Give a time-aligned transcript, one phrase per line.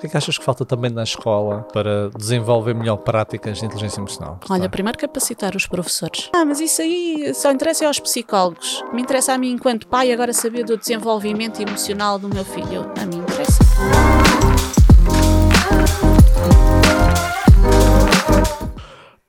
[0.00, 3.66] O que é que achas que falta também na escola para desenvolver melhor práticas de
[3.66, 4.40] inteligência emocional?
[4.48, 6.30] Olha, primeiro capacitar os professores.
[6.34, 8.82] Ah, mas isso aí só interessa aos psicólogos.
[8.94, 12.90] Me interessa a mim, enquanto pai, agora saber do desenvolvimento emocional do meu filho.
[12.98, 13.22] A mim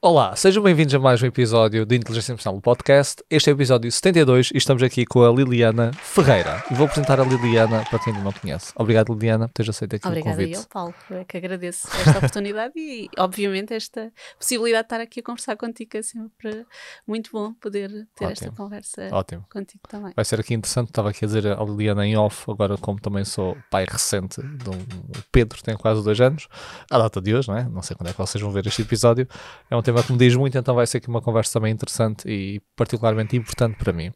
[0.04, 3.24] Olá, sejam bem-vindos a mais um episódio de Inteligência Emocional do Podcast.
[3.30, 6.64] Este é o episódio 72 e estamos aqui com a Liliana Ferreira.
[6.72, 8.74] E vou apresentar a Liliana para quem ainda não conhece.
[8.76, 10.58] Obrigado, Liliana, por teres aceito aqui Obrigada o convite.
[10.58, 10.96] eu, Paulo.
[11.12, 15.96] É que agradeço esta oportunidade e, obviamente, esta possibilidade de estar aqui a conversar contigo.
[15.96, 16.66] É sempre
[17.08, 18.58] muito bom poder ter esta Ótimo.
[18.58, 19.46] conversa Ótimo.
[19.52, 20.14] contigo também.
[20.16, 23.24] Vai ser aqui interessante, estava aqui a dizer a Liliana em off, agora como também
[23.24, 26.48] sou pai recente do o Pedro, tem quase dois anos,
[26.90, 27.66] à data de hoje, não é?
[27.66, 29.28] Não sei quando é que vocês vão ver este episódio,
[29.70, 32.28] é um tema que me diz muito, então vai ser aqui uma conversa também interessante
[32.28, 34.12] e particularmente importante para mim.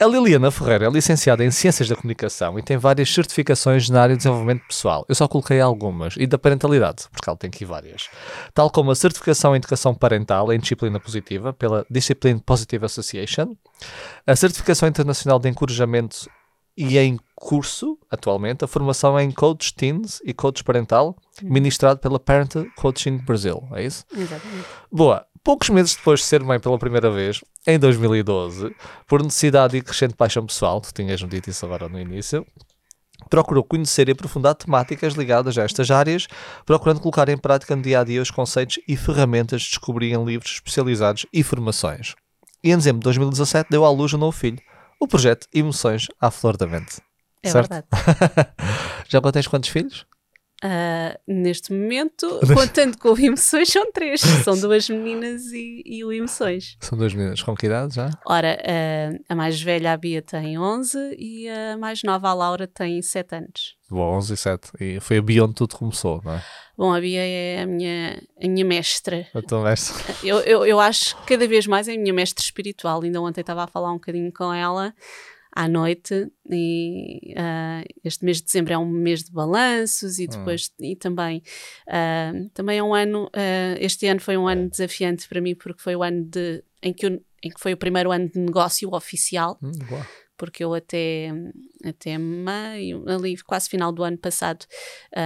[0.00, 4.14] A Liliana Ferreira é licenciada em Ciências da Comunicação e tem várias certificações na área
[4.14, 5.04] de desenvolvimento pessoal.
[5.08, 6.14] Eu só coloquei algumas.
[6.16, 8.08] E da parentalidade, porque ela tem aqui várias.
[8.52, 13.54] Tal como a certificação em educação parental em disciplina positiva pela Discipline Positive Association,
[14.26, 16.28] a certificação internacional de encorajamento
[16.76, 22.54] e em curso, atualmente, a formação em Coach Teens e Coach Parental, ministrado pela Parent
[22.76, 23.62] Coaching Brasil.
[23.72, 24.04] É isso?
[24.14, 24.66] Exatamente.
[24.90, 25.26] Boa.
[25.44, 28.74] Poucos meses depois de ser mãe pela primeira vez, em 2012,
[29.08, 32.46] por necessidade e crescente paixão pessoal, tu tinhas-me dito isso agora no início,
[33.28, 36.28] procurou conhecer e aprofundar temáticas ligadas a estas áreas,
[36.64, 40.24] procurando colocar em prática no dia a dia os conceitos e ferramentas que descobri em
[40.24, 42.14] livros especializados e formações.
[42.62, 44.60] E em dezembro de 2017 deu à luz um novo filho,
[45.02, 47.00] o projeto Emoções à Flor da Mente.
[47.42, 47.68] É Certo?
[47.70, 47.86] verdade.
[49.08, 50.06] Já agora tens quantos filhos?
[50.64, 54.20] Ah, neste momento, contando com o Emoções, são três.
[54.20, 56.76] São duas meninas e, e o Emoções.
[56.80, 58.10] São dois meninos com que idade já?
[58.24, 62.68] Ora, ah, a mais velha, a Bia, tem 11 e a mais nova, a Laura,
[62.68, 63.76] tem 7 anos.
[63.90, 64.70] Bom, 11 e 7.
[64.80, 66.42] E foi a Beyond tudo começou, não é?
[66.78, 69.26] Bom, a Bia é a minha, a minha mestra.
[69.34, 69.92] Então, esta.
[70.22, 73.02] Eu, eu, eu acho que cada vez mais é a minha mestra espiritual.
[73.02, 74.94] Ainda ontem estava a falar um bocadinho com ela
[75.54, 80.72] à noite e ah, este mês de dezembro é um mês de balanços e depois
[80.80, 81.42] e também
[81.88, 85.82] ah, também é um ano ah, este ano foi um ano desafiante para mim porque
[85.82, 88.92] foi o ano de em que eu, em que foi o primeiro ano de negócio
[88.92, 89.58] oficial.
[89.62, 89.70] Hum,
[90.36, 91.30] porque eu até,
[91.84, 94.66] até meio, ali quase final do ano passado,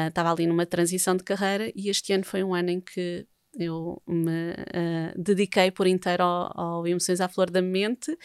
[0.09, 3.27] estava ali numa transição de carreira e este ano foi um ano em que
[3.59, 8.17] eu me ah, dediquei por inteiro ao, ao Emoções à Flor da Mente,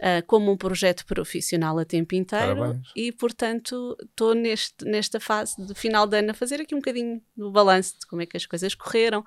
[0.00, 2.88] ah, como um projeto profissional a tempo inteiro Parabéns.
[2.96, 7.50] e, portanto, estou nesta fase de final de ano a fazer aqui um bocadinho do
[7.50, 9.24] balanço de como é que as coisas correram.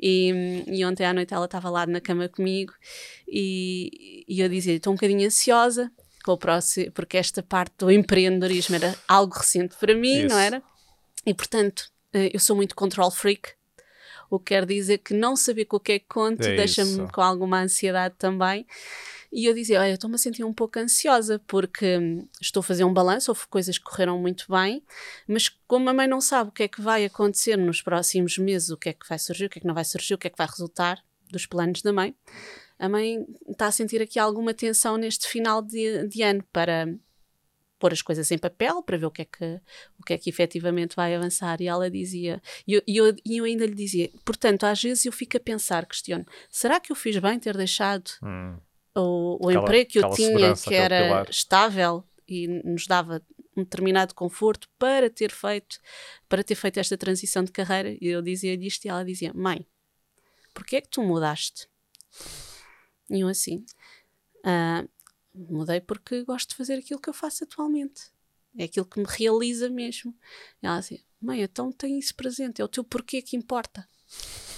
[0.00, 2.72] E, e ontem à noite ela estava lá na cama comigo
[3.28, 5.90] e, e eu dizia: estou um bocadinho ansiosa
[6.24, 10.28] com o próximo, porque esta parte do empreendedorismo era algo recente para mim, Isso.
[10.28, 10.62] não era?
[11.24, 13.52] E portanto, eh, eu sou muito control freak,
[14.30, 17.10] o que quer dizer que não saber com o que é que conto É deixa-me
[17.10, 18.64] com alguma ansiedade também.
[19.32, 22.84] E eu dizia: Olha, estou-me a sentir um pouco ansiosa porque hum, estou a fazer
[22.84, 24.82] um balanço, houve coisas que correram muito bem,
[25.26, 28.70] mas como a mãe não sabe o que é que vai acontecer nos próximos meses,
[28.70, 30.26] o que é que vai surgir, o que é que não vai surgir, o que
[30.26, 32.14] é que vai resultar dos planos da mãe,
[32.78, 36.88] a mãe está a sentir aqui alguma tensão neste final de, de ano para
[37.80, 39.60] pôr as coisas em papel para ver o que é que,
[39.98, 41.60] o que, é que efetivamente vai avançar.
[41.60, 45.36] E ela dizia, e eu, eu, eu ainda lhe dizia, portanto, às vezes eu fico
[45.36, 48.56] a pensar, questiono, será que eu fiz bem ter deixado Hum.
[48.94, 53.20] o, o Aquela- emprego que eu tinha, que era estável e nos dava
[53.56, 55.78] um determinado conforto para ter feito,
[56.28, 57.96] para ter feito esta transição de carreira.
[58.00, 59.66] E eu dizia-lhe isto e ela dizia, mãe,
[60.54, 61.66] porquê é que tu mudaste?
[63.10, 63.64] E eu assim,
[64.44, 64.84] "Ah,
[65.34, 68.02] mudei porque gosto de fazer aquilo que eu faço atualmente.
[68.58, 70.14] É aquilo que me realiza mesmo.
[70.62, 73.86] E ela assim, mãe, então tem isso presente, é o teu porquê que importa.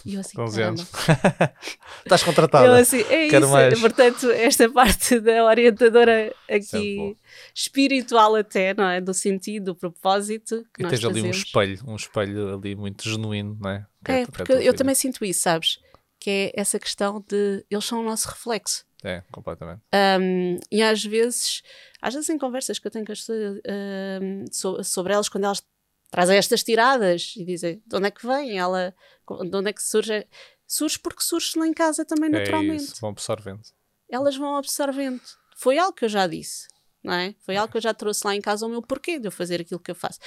[0.05, 0.81] E eu assim, 11 caramba.
[0.81, 0.91] anos.
[2.03, 2.67] Estás contratada.
[2.67, 3.53] Eu assim, é Quero isso.
[3.53, 3.79] mais.
[3.81, 7.15] Portanto, esta parte da orientadora é aqui
[7.55, 9.01] espiritual até, não é?
[9.01, 11.37] Do sentido, do propósito que E tens ali um fazemos.
[11.37, 13.87] espelho, um espelho ali muito genuíno, não é?
[14.05, 14.75] Que É, que porque eu, filha.
[14.75, 15.79] também sinto isso, sabes?
[16.19, 18.85] Que é essa questão de eles são o nosso reflexo.
[19.05, 19.81] É, completamente.
[20.21, 21.63] Um, e às vezes,
[22.01, 23.61] às vezes em conversas que eu tenho com as pessoas
[24.23, 25.63] um, so- sobre elas, quando elas
[26.11, 28.95] trazem estas tiradas e dizem de onde é que vem, ela,
[29.51, 30.27] de onde é que surge,
[30.67, 32.85] surge porque surge lá em casa também É naturalmente.
[32.85, 33.63] isso, vão absorvendo.
[34.11, 35.21] elas vão absorvendo.
[35.57, 36.69] Foi algo que eu já disse,
[37.03, 37.35] não é?
[37.41, 39.61] Foi algo que eu já trouxe lá em casa o meu porquê de eu fazer
[39.61, 40.19] aquilo que eu faço.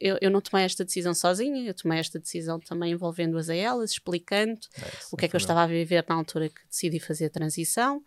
[0.00, 3.92] Eu, eu não tomei esta decisão sozinha, eu tomei esta decisão também envolvendo-as a elas,
[3.92, 7.00] explicando É isso, o que é que eu estava a viver na altura que decidi
[7.00, 8.02] fazer a transição,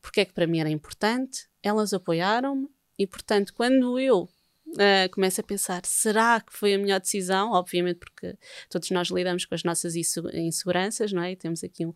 [0.00, 2.68] porque é que para mim era importante, elas apoiaram-me
[2.98, 4.28] e, portanto, quando eu
[4.74, 7.52] uh, começo a pensar: será que foi a melhor decisão?
[7.52, 8.36] Obviamente, porque
[8.70, 11.32] todos nós lidamos com as nossas inseguranças, não é?
[11.32, 11.92] E temos aqui um,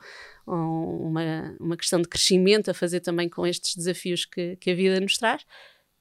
[0.46, 4.74] um, uma, uma questão de crescimento a fazer também com estes desafios que, que a
[4.74, 5.44] vida nos traz.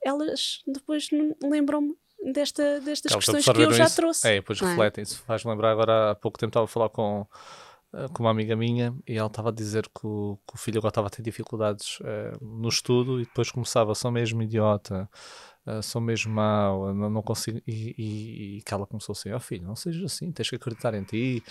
[0.03, 1.09] Elas depois
[1.41, 1.95] lembram-me
[2.31, 3.95] desta, destas Elas questões que eu já isso.
[3.95, 4.27] trouxe.
[4.27, 4.65] É, depois é?
[4.65, 5.03] refletem.
[5.03, 7.27] Isso faz-me lembrar agora, há pouco tempo estava a falar com
[7.95, 10.79] eh, com uma amiga minha e ela estava a dizer que o, que o filho
[10.79, 15.09] agora estava a ter dificuldades uh, no estudo e depois começava, sou mesmo idiota,
[15.67, 17.61] uh, sou mesmo mau, não, não consigo.
[17.67, 20.55] E, e, e, que ela começou assim: Ó oh, filho, não sejas assim, tens que
[20.55, 21.43] acreditar em ti.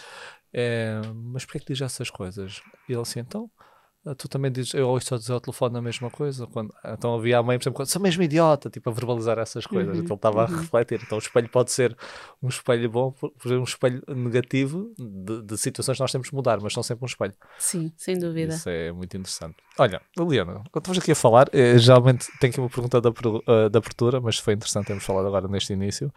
[0.55, 2.62] Uh, mas porquê é que diz essas coisas?
[2.88, 3.73] E ele assim: então ah,
[4.18, 6.46] tu também dizes, eu ouço dizer ao telefone a mesma coisa.
[6.46, 9.96] Quando, então havia a mãe, por exemplo, sou mesmo idiota, tipo, a verbalizar essas coisas.
[9.96, 10.56] Uhum, então ele estava uhum.
[10.56, 11.00] a refletir.
[11.02, 11.96] Então o espelho pode ser
[12.42, 16.34] um espelho bom, por exemplo, um espelho negativo de, de, situações que nós temos que
[16.34, 17.34] mudar, mas são sempre um espelho.
[17.58, 18.54] Sim, sem dúvida.
[18.54, 19.56] Isso é muito interessante.
[19.78, 23.70] Olha, Liliana, quando estamos aqui a falar, eh, geralmente tenho aqui uma pergunta da, uh,
[23.70, 26.12] da abertura, mas foi interessante termos falado agora neste início.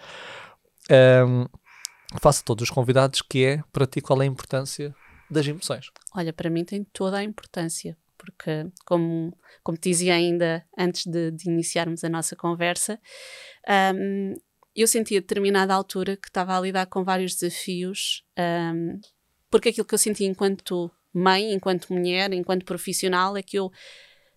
[0.92, 1.46] Um,
[2.20, 4.94] faço a todos os convidados que é, para ti, qual é a importância
[5.30, 5.90] das emoções?
[6.16, 11.32] Olha, para mim tem toda a importância, porque, como, como te dizia ainda antes de,
[11.32, 13.00] de iniciarmos a nossa conversa,
[13.96, 14.34] um,
[14.76, 19.00] eu senti a determinada altura que estava a lidar com vários desafios, um,
[19.50, 23.72] porque aquilo que eu senti enquanto mãe, enquanto mulher, enquanto profissional, é que eu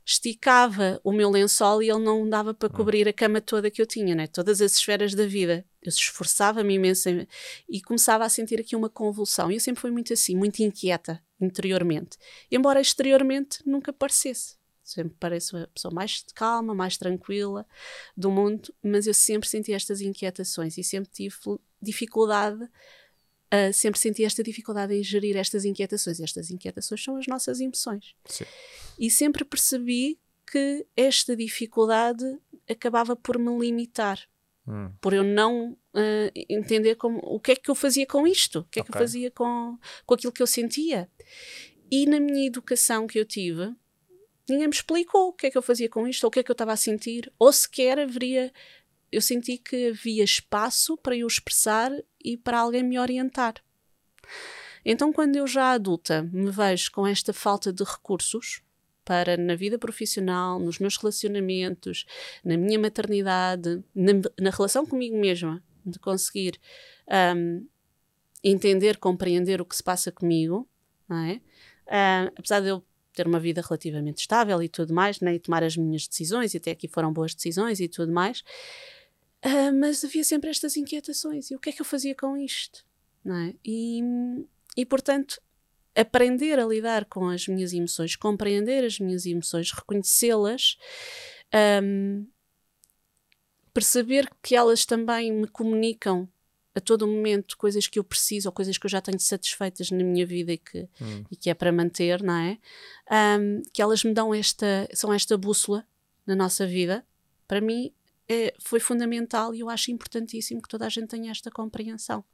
[0.05, 2.77] esticava o meu lençol e ele não dava para hum.
[2.77, 4.27] cobrir a cama toda que eu tinha, né?
[4.27, 5.65] todas as esferas da vida.
[5.83, 7.09] Eu esforçava-me imenso
[7.69, 9.51] e começava a sentir aqui uma convulsão.
[9.51, 12.19] E eu sempre fui muito assim, muito inquieta interiormente,
[12.51, 14.59] embora exteriormente nunca parecesse.
[14.83, 17.65] Sempre pareço a pessoa mais calma, mais tranquila
[18.17, 21.37] do mundo, mas eu sempre senti estas inquietações e sempre tive
[21.81, 22.69] dificuldade
[23.53, 26.21] Uh, sempre senti esta dificuldade em gerir estas inquietações.
[26.21, 28.15] Estas inquietações são as nossas emoções.
[28.25, 28.45] Sim.
[28.99, 30.21] E sempre percebi
[30.51, 32.25] que esta dificuldade
[32.69, 34.21] acabava por me limitar,
[34.67, 34.91] hum.
[35.01, 38.65] por eu não uh, entender como, o que é que eu fazia com isto, o
[38.65, 38.93] que é okay.
[38.93, 41.09] que eu fazia com, com aquilo que eu sentia.
[41.91, 43.75] E na minha educação que eu tive,
[44.49, 46.43] ninguém me explicou o que é que eu fazia com isto, ou o que é
[46.43, 48.53] que eu estava a sentir, ou sequer haveria
[49.11, 51.91] eu senti que havia espaço para eu expressar
[52.23, 53.55] e para alguém me orientar.
[54.85, 58.63] Então, quando eu já adulta me vejo com esta falta de recursos
[59.05, 62.07] para na vida profissional, nos meus relacionamentos,
[62.45, 66.59] na minha maternidade, na, na relação comigo mesma, de conseguir
[67.37, 67.67] um,
[68.43, 70.69] entender, compreender o que se passa comigo,
[71.11, 71.41] é?
[71.87, 75.35] Uh, apesar de eu ter uma vida relativamente estável e tudo mais, né?
[75.35, 78.45] e tomar as minhas decisões, e até aqui foram boas decisões e tudo mais,
[79.45, 81.51] Uh, mas havia sempre estas inquietações.
[81.51, 82.85] E o que é que eu fazia com isto?
[83.25, 83.55] Não é?
[83.63, 84.01] e,
[84.77, 85.41] e, portanto,
[85.95, 90.79] aprender a lidar com as minhas emoções, compreender as minhas emoções, reconhecê-las,
[91.83, 92.27] um,
[93.73, 96.29] perceber que elas também me comunicam
[96.75, 100.05] a todo momento coisas que eu preciso ou coisas que eu já tenho satisfeitas na
[100.05, 101.25] minha vida e que, hum.
[101.31, 102.59] e que é para manter, não é?
[103.39, 105.85] Um, que elas me dão esta, são esta bússola
[106.25, 107.05] na nossa vida.
[107.49, 107.93] Para mim,
[108.61, 112.25] foi fundamental e eu acho importantíssimo que toda a gente tenha esta compreensão.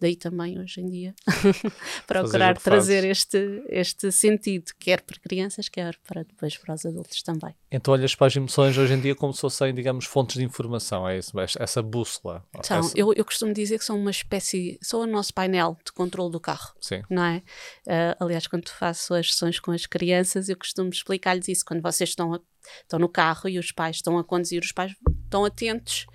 [0.00, 1.14] Daí também, hoje em dia,
[2.06, 7.54] procurar trazer este, este sentido, quer para crianças, quer para depois para os adultos também.
[7.70, 11.08] Então olhas para as emoções hoje em dia como se fossem, digamos, fontes de informação,
[11.08, 11.32] é isso?
[11.58, 12.44] Essa bússola.
[12.62, 12.98] São, essa...
[12.98, 16.40] eu, eu costumo dizer que são uma espécie, são o nosso painel de controle do
[16.40, 16.74] carro.
[16.80, 17.02] Sim.
[17.08, 17.42] Não é?
[17.86, 21.64] Uh, aliás, quando faço as sessões com as crianças, eu costumo explicar-lhes isso.
[21.64, 22.40] Quando vocês estão, a,
[22.82, 24.92] estão no carro e os pais estão a conduzir, os pais
[25.24, 26.06] estão atentos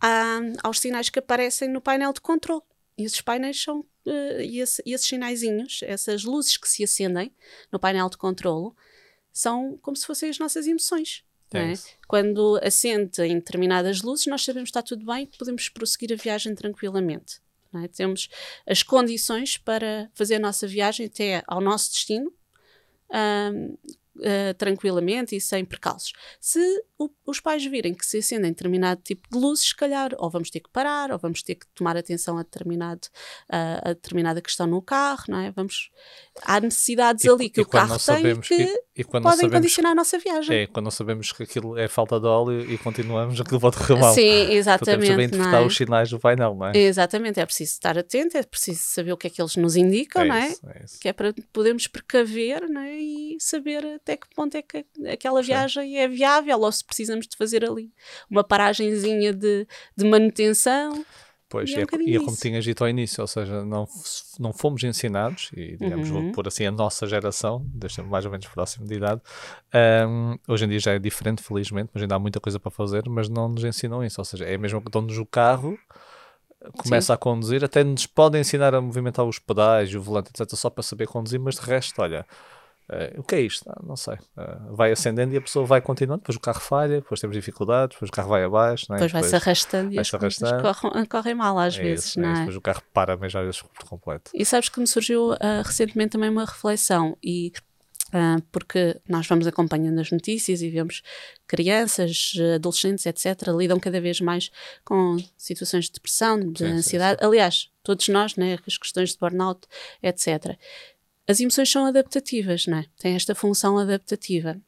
[0.00, 2.62] a, aos sinais que aparecem no painel de controle.
[3.00, 7.32] E esses painéis são, uh, e, esse, e esses sinaizinhos, essas luzes que se acendem
[7.72, 8.76] no painel de controlo,
[9.32, 11.24] são como se fossem as nossas emoções.
[11.52, 11.72] É?
[12.06, 16.54] Quando acende em determinadas luzes, nós sabemos que está tudo bem, podemos prosseguir a viagem
[16.54, 17.40] tranquilamente.
[17.74, 17.88] É?
[17.88, 18.28] Temos
[18.66, 22.32] as condições para fazer a nossa viagem até ao nosso destino,
[23.52, 23.76] um,
[24.16, 26.12] uh, tranquilamente e sem percalços.
[26.40, 26.60] Se
[26.98, 30.50] o, os pais virem que se acendem determinado tipo de luzes, se calhar ou vamos
[30.50, 33.08] ter que parar, ou vamos ter que tomar atenção a, determinado,
[33.48, 35.50] uh, a determinada questão no carro, não é?
[35.50, 35.90] Vamos,
[36.42, 40.62] há necessidades e, ali que o carro tem que, que podem condicionar a nossa viagem.
[40.62, 43.98] É, quando não sabemos que aquilo é falta de óleo e continuamos, aquilo pode correr
[43.98, 44.14] mal.
[44.14, 45.04] Sim, exatamente.
[45.04, 45.66] Então, temos interpretar é?
[45.66, 46.76] os sinais do painel, não é?
[46.76, 50.22] Exatamente, é preciso estar atento, é preciso saber o que é que eles nos indicam,
[50.22, 50.48] é não é?
[50.48, 51.00] Isso, é isso.
[51.00, 52.94] Que é para podermos precaver não é?
[52.94, 55.96] e saber até que ponto é que aquela viagem Sim.
[55.96, 57.92] é viável ou se precisamos de fazer ali
[58.30, 59.66] uma paragenzinha de,
[59.96, 61.04] de manutenção.
[61.50, 63.86] Pois, e é, é, um e é como tinhas dito ao início, ou seja, não,
[64.38, 66.22] não fomos ensinados, e digamos, Uhum.
[66.22, 69.20] vou pôr assim a nossa geração, deixa mais ou menos próximo de idade,
[69.74, 73.02] ahm, hoje em dia já é diferente, felizmente, mas ainda há muita coisa para fazer,
[73.08, 75.76] mas não nos ensinam isso, ou seja, é mesmo que dão-nos o carro,
[76.78, 80.70] começa a conduzir, até nos podem ensinar a movimentar os pedais, o volante, etc, só
[80.70, 82.24] para saber conduzir, mas de resto, olha...
[82.90, 83.68] eh, o que é isto?
[83.70, 84.14] Ah, não sei.
[84.36, 87.94] Eh, vai acendendo e a pessoa vai continuando, depois o carro falha, depois temos dificuldades,
[87.96, 88.98] depois o carro vai abaixo, não é?
[88.98, 90.74] Depois vai-se arrastando e vai-se as coisas arrastando.
[90.90, 92.36] correm, correm mal às É vezes, isso, é não isso.
[92.38, 92.40] é?
[92.44, 94.30] Depois o carro para mesmo às vezes por completo.
[94.34, 97.52] E sabes que me surgiu ah, recentemente também uma reflexão e
[98.50, 101.00] porque nós vamos acompanhando as notícias e vemos
[101.46, 104.50] crianças, adolescentes, etc., lidam cada vez mais
[104.84, 107.24] com situações de depressão, de Sim, sim, ansiedade.
[107.24, 109.60] Aliás, todos nós, né, as questões de burnout,
[110.02, 110.56] etc.
[111.30, 112.86] As emoções são adaptativas, né?
[112.98, 114.60] Têm esta função adaptativa.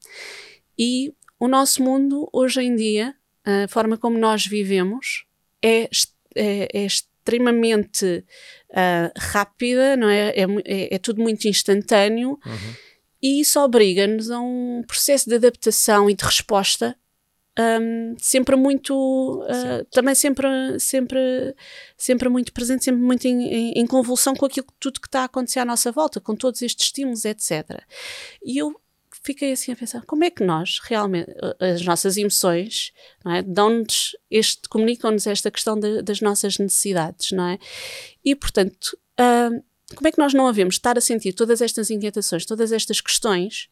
[0.79, 3.15] E o nosso mundo, hoje em dia,
[3.45, 5.25] a forma como nós vivemos,
[5.61, 5.89] é,
[6.37, 8.25] é- é extremamente
[8.75, 10.31] ah, rápida, não é?
[10.31, 12.75] É, é- é tudo muito instantâneo Uhum.
[13.23, 16.97] e isso obriga-nos a um processo de adaptação e de resposta
[17.59, 19.89] hum, sempre muito Certo.
[19.91, 20.47] também sempre
[20.79, 21.55] sempre
[21.97, 25.59] sempre muito presente sempre muito em, em- convulsão com aquilo tudo que está a acontecer
[25.61, 27.81] à nossa volta com todos estes estímulos etc
[28.45, 28.75] e eu
[29.25, 31.31] fiquei assim a pensar como é que nós realmente
[31.61, 32.93] as nossas emoções
[33.25, 33.43] não é?
[33.43, 37.59] dão-nos este comunicam-nos esta questão da- das nossas necessidades não é
[38.25, 39.51] e portanto ah,
[39.95, 42.99] como é que nós não havemos de estar a sentir todas estas inquietações, todas estas
[43.03, 43.69] questões,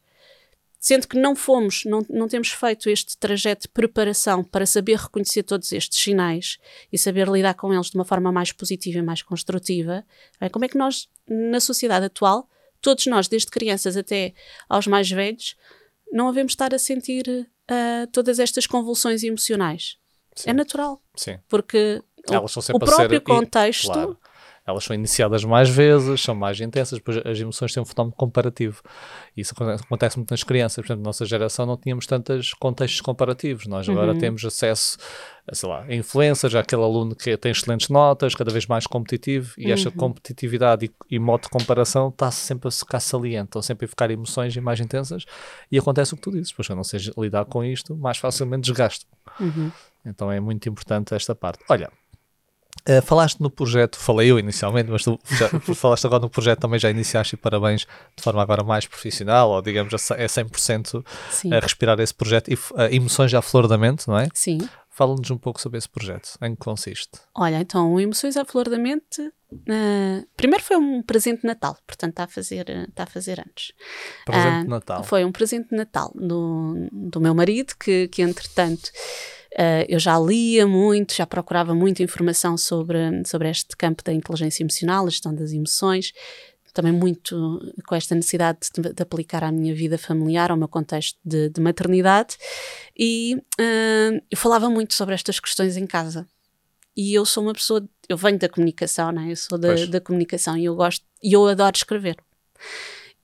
[0.83, 5.43] sendo que não fomos, não, não temos feito este trajeto de preparação para saber reconhecer
[5.43, 6.57] todos estes sinais
[6.91, 10.03] e saber lidar com eles de uma forma mais positiva e mais construtiva?
[10.41, 10.49] é?
[10.49, 12.49] Como é que nós, na sociedade atual,
[12.81, 14.33] todos nós, desde crianças até
[14.69, 15.55] aos mais velhos,
[16.11, 19.99] não havemos de estar a sentir ah, todas estas convulsões emocionais?
[20.35, 20.51] Sim.
[20.51, 21.39] É natural, Sim.
[21.49, 24.19] porque o- o próprio ser- e- contexto Claro.
[24.71, 28.83] Elas são iniciadas mais vezes, são mais intensas, depois as emoções têm um fenómeno comparativo.
[29.37, 30.77] Isso acontece, muito nas crianças.
[30.77, 33.67] Portanto, na nossa geração não tínhamos tantos contextos comparativos.
[33.67, 34.19] Nós agora Uhum.
[34.19, 34.97] temos acesso
[35.51, 39.53] a, sei lá, a influências, aquele aluno que tem excelentes notas, cada vez mais competitivo,
[39.59, 39.97] e esta Uhum.
[39.97, 44.11] competitividade e, e modo de comparação está sempre a ficar saliente, estão sempre a ficar
[44.11, 45.25] emoções mais intensas,
[45.71, 46.51] e acontece o que tu dizes.
[46.51, 49.07] Depois, se eu não sei lidar com isto, mais facilmente desgasto.
[49.41, 49.71] Uhum.
[50.05, 51.65] Então é muito importante esta parte.
[51.69, 51.91] Olha,
[52.91, 56.79] eh, falaste no projeto, falei eu inicialmente, mas tu já, falaste agora no projeto também,
[56.79, 61.61] já iniciaste e parabéns de forma agora mais profissional, ou digamos, é 100% Sim, a
[61.61, 64.29] respirar esse projeto e eh, emoções à flor da mente, não é?
[64.35, 64.59] sim.
[64.93, 67.13] Fala-nos um pouco sobre esse projeto, em que consiste.
[67.35, 69.33] Olha, então, Emoções à Flor da Mente,
[69.69, 73.41] ah, primeiro foi um presente de Natal, portanto está a fazer, ah, está a fazer
[73.41, 73.73] antes.
[74.27, 75.05] Presente Ah, de Natal.
[75.05, 78.91] Foi um presente de Natal do, do meu marido, que, que entretanto
[79.57, 84.63] ah, eu já lia muito, já procurava muita informação sobre, sobre este campo da inteligência
[84.63, 86.13] emocional, a gestão das emoções,
[86.73, 91.19] também muito com esta necessidade de, de aplicar à minha vida familiar, ao meu contexto
[91.25, 92.37] de, de maternidade,
[92.99, 96.27] e ah, eu falava muito sobre estas questões em casa.
[96.97, 99.31] E eu sou uma pessoa, eu venho da comunicação, né?
[99.31, 99.89] eu sou da, Pois.
[99.89, 102.17] da comunicação e eu gosto, e eu adoro escrever.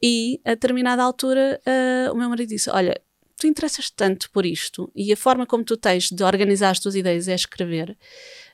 [0.03, 3.01] E a determinada altura ah, o meu marido disse: Olha,
[3.39, 6.95] tu interessas tanto por isto e a forma como tu tens de organizar as tuas
[6.95, 7.97] ideias é escrever.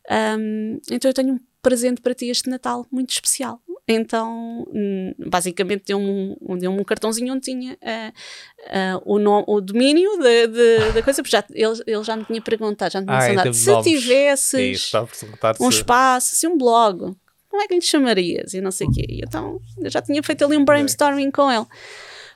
[0.08, 3.60] Ahm, então eu tenho um presente para ti este Natal muito especial.
[3.86, 8.12] Então, hum, basicamente, deu-me um, deu um cartãozinho onde tinha ah,
[8.68, 12.24] ah, o, nome, o domínio da, da, da coisa, porque já, ele, ele já me
[12.24, 14.96] tinha perguntado, já me tinha Ah, de se tivesses Isso,
[15.60, 17.12] um espaço, assim, um blog,
[17.48, 18.54] como é que lhe chamarias?
[18.54, 19.04] E não sei o quê.
[19.08, 21.66] E então, eu já tinha feito ali um brainstorming com ele.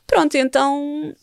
[0.07, 1.15] Pronto, então,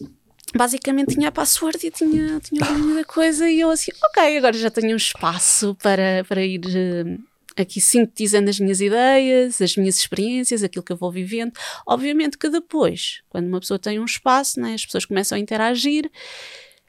[0.56, 4.38] basicamente tinha a password e tinha, tinha o domínio da coisa e eu assim, ok,
[4.38, 7.18] agora já tenho um espaço para, para ir eh,
[7.62, 11.52] aqui sintetizando as minhas ideias, as minhas experiências, aquilo que eu vou vivendo.
[11.88, 16.10] Obviamente que depois, quando uma pessoa tem um espaço, né, as pessoas começam a interagir.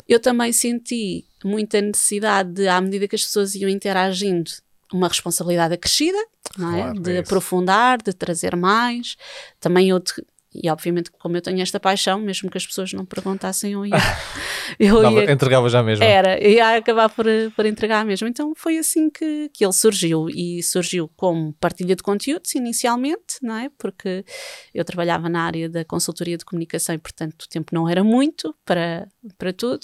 [0.07, 4.51] Eu também senti muita necessidade de, à medida que as pessoas iam interagindo,
[4.93, 6.25] uma responsabilidade acrescida, é?
[6.55, 9.17] Claro, de é aprofundar, de trazer mais.
[9.59, 13.05] Também eu, te- e obviamente, como eu tenho esta paixão, mesmo que as pessoas não
[13.05, 13.95] perguntassem, eu ia.
[14.79, 16.05] eu ia entregava já mesmo.
[16.05, 18.29] era, ia acabar por, por entregar mesmo.
[18.29, 23.57] Então foi assim que, que ele surgiu e surgiu como partilha de conteúdos inicialmente, não
[23.57, 23.69] é?
[23.77, 24.25] Porque
[24.73, 28.55] eu trabalhava na área da consultoria de comunicação e, portanto, o tempo não era muito
[28.65, 29.81] para, para tudo.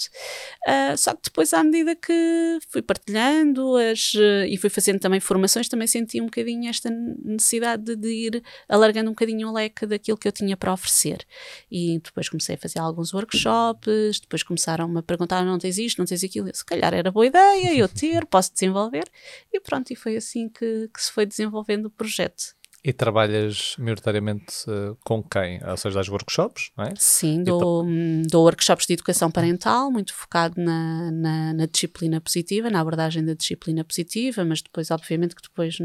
[0.65, 5.19] Ah, só que depois, à medida que fui partilhando as, eh, e fui fazendo também
[5.19, 9.85] formações, também senti um bocadinho esta necessidade de, de ir alargando um bocadinho o leque
[9.85, 11.25] daquilo que eu tinha para oferecer.
[11.71, 16.05] E depois comecei a fazer alguns workshops, depois começaram-me a perguntar: não tens isto, não
[16.05, 16.49] tens aquilo.
[16.49, 19.09] Eu, se calhar era boa ideia eu ter, posso desenvolver.
[19.51, 22.55] E pronto, e foi assim que, que se foi desenvolvendo o projeto.
[22.83, 25.63] E trabalhas maioritariamente uh, com quem?
[25.63, 26.93] Ou seja, das workshops, não é?
[26.97, 32.71] Sim, dou, hum, dou workshops de educação parental, muito focado na, na, na, disciplina positiva,
[32.71, 35.77] na abordagem da disciplina positiva, mas depois, obviamente, que depois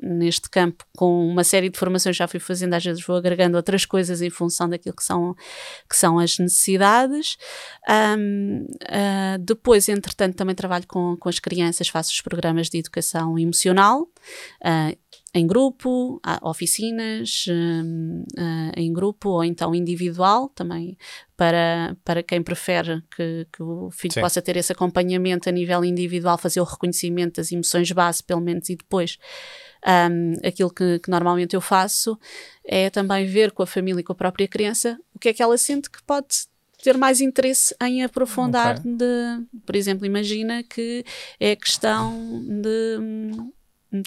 [0.00, 3.84] neste campo, com uma série de formações já fui fazendo, às vezes vou agregando outras
[3.84, 5.34] coisas em função daquilo que são,
[5.90, 7.36] que são as necessidades.
[8.16, 13.36] Um, uh, depois, entretanto, também trabalho com, com as crianças, faço os programas de educação
[13.36, 14.02] emocional.
[14.62, 14.96] Uh,
[15.36, 20.96] em grupo, oficinas um, uh, em grupo ou então individual também
[21.36, 24.20] para, para quem prefere que, que o filho Sim.
[24.20, 28.68] possa ter esse acompanhamento a nível individual, fazer o reconhecimento das emoções base, pelo menos,
[28.68, 29.18] e depois
[29.84, 32.16] um, aquilo que, que, normalmente eu faço
[32.64, 35.42] é também ver com a família e com a própria criança o que é que
[35.42, 36.46] ela sente que pode
[36.80, 38.92] ter mais interesse em aprofundar okay.
[38.94, 41.04] de, por exemplo, imagina que
[41.40, 43.52] é questão de hum,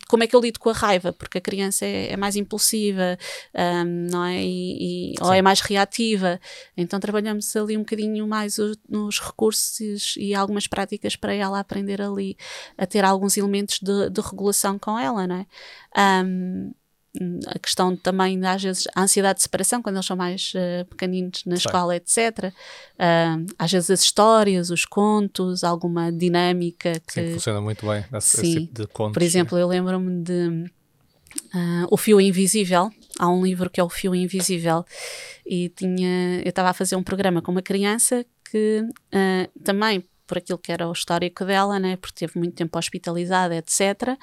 [0.08, 3.18] como é que eu lido com a raiva, porque a criança é, é mais impulsiva,
[3.56, 4.44] um, não é?
[4.44, 6.40] E, e, ou é mais reativa.
[6.76, 12.02] Então trabalhamos ali um bocadinho mais o, nos recursos e algumas práticas para ela aprender
[12.02, 12.38] ali
[12.78, 15.46] a ter alguns elementos de, de regulação com ela, não é?
[16.26, 16.72] Um,
[17.48, 21.44] a questão também, às vezes, a ansiedade de separação, quando eles são mais uh, pequeninos
[21.46, 22.18] na escola, etc.
[22.96, 27.14] Uh, às vezes as histórias, os contos, alguma dinâmica que...
[27.14, 29.14] Sim, funciona muito bem esse, esse tipo de contos.
[29.14, 30.66] Por exemplo, eu lembro-me de
[31.54, 34.86] uh, O Fio Invisível, há um livro que é O Fio Invisível,
[35.46, 38.84] e tinha, eu estava a fazer um programa com uma criança que
[39.64, 44.18] também por aquilo que era o histórico dela, né, porque teve muito tempo hospitalizada, etc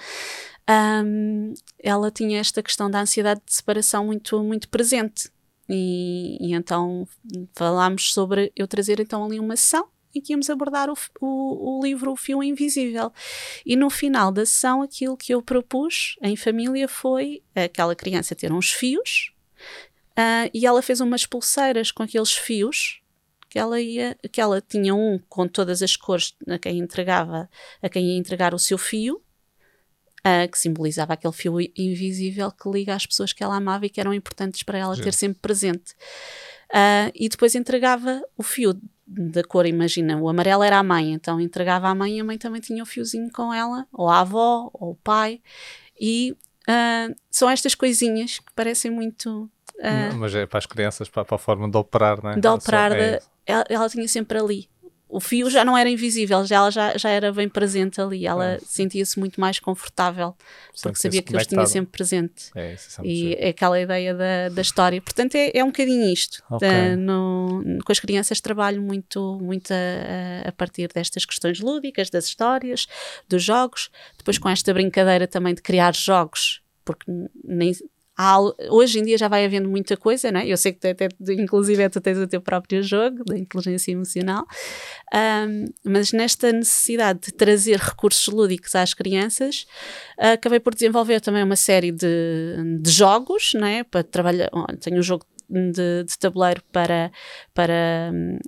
[0.68, 5.30] um, ela tinha esta questão da ansiedade de separação muito, muito presente.
[5.68, 7.06] E, e, então
[7.54, 11.82] falámos sobre eu trazer então ali uma sessão em que íamos abordar o, o, o,
[11.82, 13.12] livro O Fio Invisível.
[13.66, 18.52] E no final da sessão, aquilo que eu propus em família foi aquela criança ter
[18.52, 19.32] uns fios
[20.12, 23.00] uh, e ela fez umas pulseiras com aqueles fios
[23.48, 27.48] que ela ia, que ela tinha um com todas as cores a quem entregava,
[27.82, 29.20] a quem ia entregar o seu fio
[30.26, 34.00] uh, que simbolizava aquele fio invisível que liga às pessoas que ela amava e que
[34.00, 35.02] eram importantes para ela Sim.
[35.02, 35.92] ter sempre presente.
[36.70, 38.74] Uh, e depois entregava o fio
[39.06, 42.38] da cor, imagina, o amarelo era a mãe, então entregava à mãe e a mãe
[42.38, 45.40] também tinha o fiozinho com ela, ou a avó, ou o pai,
[46.00, 46.34] e
[46.68, 49.50] uh, são estas coisinhas que parecem muito.
[49.76, 52.36] Uh, mas é para as crianças, para, para, a forma de operar, não é?
[52.36, 54.68] De operar, é ela, ela, tinha sempre ali
[55.08, 58.26] o fio já não era invisível, já, ela já, já era bem presente ali.
[58.26, 58.58] Ela é.
[58.64, 60.34] sentia-se muito mais confortável
[60.82, 62.50] porque sabia que Deus tinha sempre presente.
[62.54, 65.00] É, isso é e é aquela ideia da, da história.
[65.00, 66.42] Portanto, é, é um bocadinho isto.
[66.50, 66.68] Okay.
[66.68, 72.26] Da, no, com as crianças trabalho muito, muito a, a, partir destas questões lúdicas, das
[72.26, 72.86] histórias,
[73.28, 73.90] dos jogos.
[74.18, 77.10] Depois com esta brincadeira também de criar jogos porque
[77.42, 77.72] nem,
[78.16, 78.38] Há,
[78.70, 80.46] hoje em dia já vai havendo muita coisa, não é?
[80.46, 84.44] Eu sei que até, inclusive tu tens o teu próprio jogo da inteligência emocional,
[85.12, 89.66] um, mas nesta necessidade de trazer recursos lúdicos às crianças,
[90.18, 93.82] uh, acabei por desenvolver também uma série de, de jogos, não é?
[93.82, 94.50] Para trabalhar,
[94.80, 97.10] tenho um jogo de, de, tabuleiro para,
[97.52, 98.38] para um,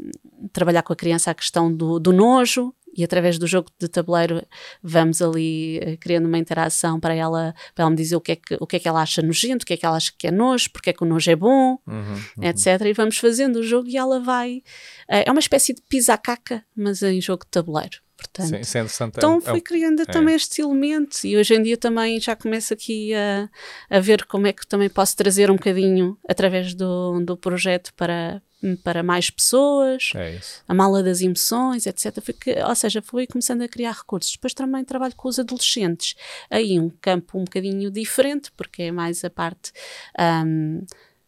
[0.53, 4.45] trabalhar com a criança a questão do, do nojo, e através do jogo de tabuleiro
[4.83, 8.37] vamos ali uh, criando uma interação para ela, para ela me dizer o que, é
[8.37, 10.27] que, o que é que ela acha nojento, o que é que ela acha que
[10.27, 12.45] é nojo, porque é que o nojo é bom, uhum, uhum.
[12.45, 12.81] etc.
[12.87, 14.63] E vamos fazendo o jogo e ela vai.
[15.09, 17.99] Uh, é uma espécie de pisa-caca, mas em jogo de tabuleiro.
[18.17, 19.17] Portanto, Sim, isso é interessante.
[19.19, 20.05] Então é, fui criando é.
[20.07, 23.49] também estes elementos e hoje em dia também já começo aqui a,
[23.91, 28.43] a ver como é que também posso trazer um bocadinho através do, do projeto para,
[28.83, 32.21] para mais pessoas, é a mala das emoções, etc.
[32.23, 32.35] Fui,
[32.67, 34.33] ou seja, fui começando a criar recursos.
[34.33, 36.15] Depois também trabalho com os adolescentes.
[36.51, 39.73] Aí um campo um bocadinho diferente, porque é mais a parte.
[40.19, 40.85] Um,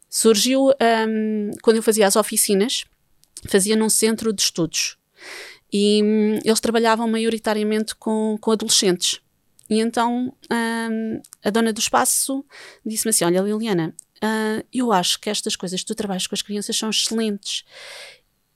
[0.08, 2.84] surgiu um, quando eu fazia as oficinas,
[3.46, 4.96] fazia num centro de estudos.
[5.72, 9.20] E um, eles trabalhavam maioritariamente com, com adolescentes.
[9.70, 12.44] E então um, a dona do espaço
[12.84, 16.42] disse-me assim: Olha, Liliana, uh, eu acho que estas coisas que tu trabalhas com as
[16.42, 17.64] crianças são excelentes.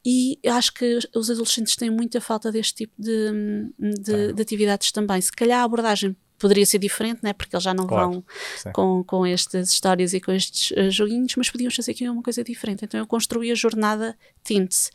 [0.05, 5.21] E acho que os adolescentes têm muita falta deste tipo de, de, de atividades também.
[5.21, 7.33] Se calhar a abordagem poderia ser diferente, né?
[7.33, 8.11] porque eles já não claro,
[8.65, 12.23] vão com, com estas histórias e com estes uh, joguinhos, mas podíamos fazer aqui uma
[12.23, 12.85] coisa diferente.
[12.85, 14.91] Então eu construí a jornada Tints.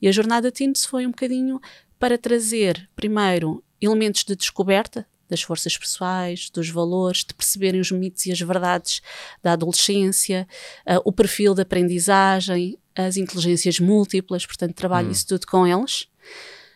[0.00, 1.60] E a jornada Tints foi um bocadinho
[1.98, 8.26] para trazer, primeiro, elementos de descoberta das forças pessoais, dos valores, de perceberem os mitos
[8.26, 9.00] e as verdades
[9.42, 10.46] da adolescência,
[10.86, 15.12] uh, o perfil de aprendizagem, as inteligências múltiplas, portanto, trabalho Hum.
[15.12, 16.06] isso tudo com eles,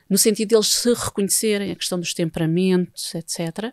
[0.08, 3.72] no sentido deles se reconhecerem, a questão dos temperamentos, etc.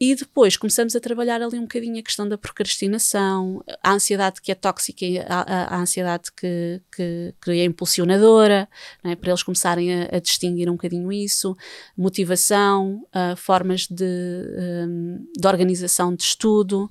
[0.00, 4.50] E depois começamos a trabalhar ali um bocadinho a questão da procrastinação, a ansiedade que
[4.50, 8.68] é tóxica a, a- a ansiedade que, que, que é impulsionadora,
[9.04, 9.14] é?
[9.14, 11.56] para eles começarem a, a distinguir um bocadinho isso,
[11.96, 14.04] motivação, ah, formas de,
[14.88, 16.90] hum, de organização de estudo.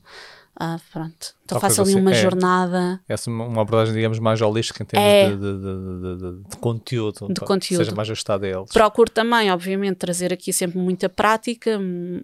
[0.56, 2.13] Ah, pronto, então faço ali uma é.
[2.13, 5.30] jornada Essa é uma abordagem, digamos, mais holística em termos É.
[5.32, 7.28] de, de- de- de- conteúdo.
[7.34, 7.84] De conteúdo.
[7.84, 8.72] Seja mais ajustado a eles.
[8.72, 12.22] Procuro também, obviamente, trazer aqui sempre muita prática, um,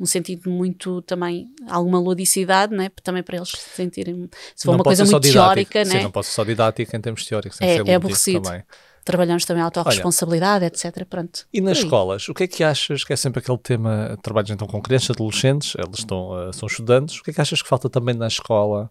[0.00, 2.90] um- sentido muito também, alguma ludicidade, né?
[3.02, 4.28] também para eles se sentirem.
[4.56, 6.02] Se for Não uma coisa muito teórica, Sim, né?
[6.02, 7.60] não pode ser só didática em termos teóricos.
[7.60, 8.42] É- é aborrecido.
[8.42, 8.62] Também.
[9.04, 11.04] Trabalhamos também a autorresponsabilidade, etc.
[11.04, 11.46] Pronto.
[11.52, 14.18] E nas escolas, o que é que achas que é sempre aquele tema?
[14.22, 17.18] Trabalhos então com crianças, adolescentes, eles estão, uh, são estudantes.
[17.20, 18.90] O que é que achas que falta também na escola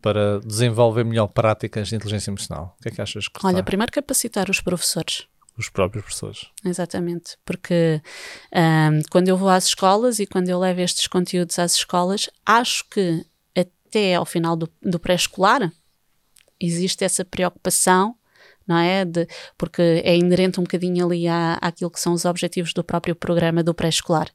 [0.00, 2.76] para desenvolver melhor práticas de inteligência emocional?
[2.78, 3.62] O que é que achas que Olha, está?
[3.64, 5.26] primeiro capacitar os professores.
[5.58, 6.46] os próprios professores?
[6.64, 8.00] Exatamente, porque
[8.54, 12.84] ahm, quando eu vou às escolas e quando eu levo estes conteúdos às escolas, acho
[12.88, 15.70] que até ao final do, do pré-escolar
[16.60, 18.14] existe essa preocupação,
[18.70, 19.04] não é?
[19.04, 19.26] De,
[19.58, 23.64] porque é inerente um bocadinho ali à, àquilo que são os objetivos do próprio programa
[23.64, 24.30] do pré-escolar.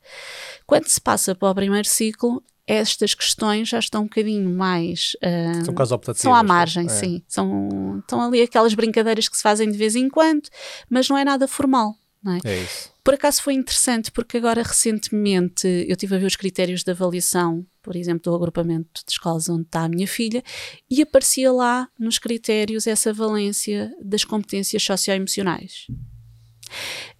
[0.67, 5.15] Quando se passa para o primeiro ciclo, estas questões já estão um bocadinho mais.
[5.23, 6.21] ah, São quase optativas.
[6.21, 6.89] são à margem, é.
[6.89, 7.23] sim.
[7.29, 10.49] São, estão ali aquelas brincadeiras que se fazem de vez em quando,
[10.89, 11.95] mas não é nada formal.
[12.43, 12.49] É?
[12.49, 12.91] É isso.
[13.03, 17.63] Por acaso foi interessante, porque agora recentemente eu estive a ver os critérios de avaliação,
[17.85, 20.43] por exemplo, do agrupamento de escolas onde está a minha filha,
[20.89, 25.85] e aparecia lá nos critérios essa valência das competências socioemocionais.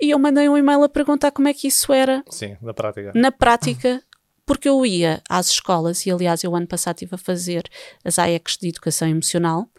[0.01, 3.11] E eu mandei um e-mail a perguntar como é que isso era Sim, na prática.
[3.15, 4.01] na prática,
[4.45, 7.63] porque eu ia às escolas, e aliás eu ano passado estive a fazer
[8.03, 9.69] as AECs de Educação Emocional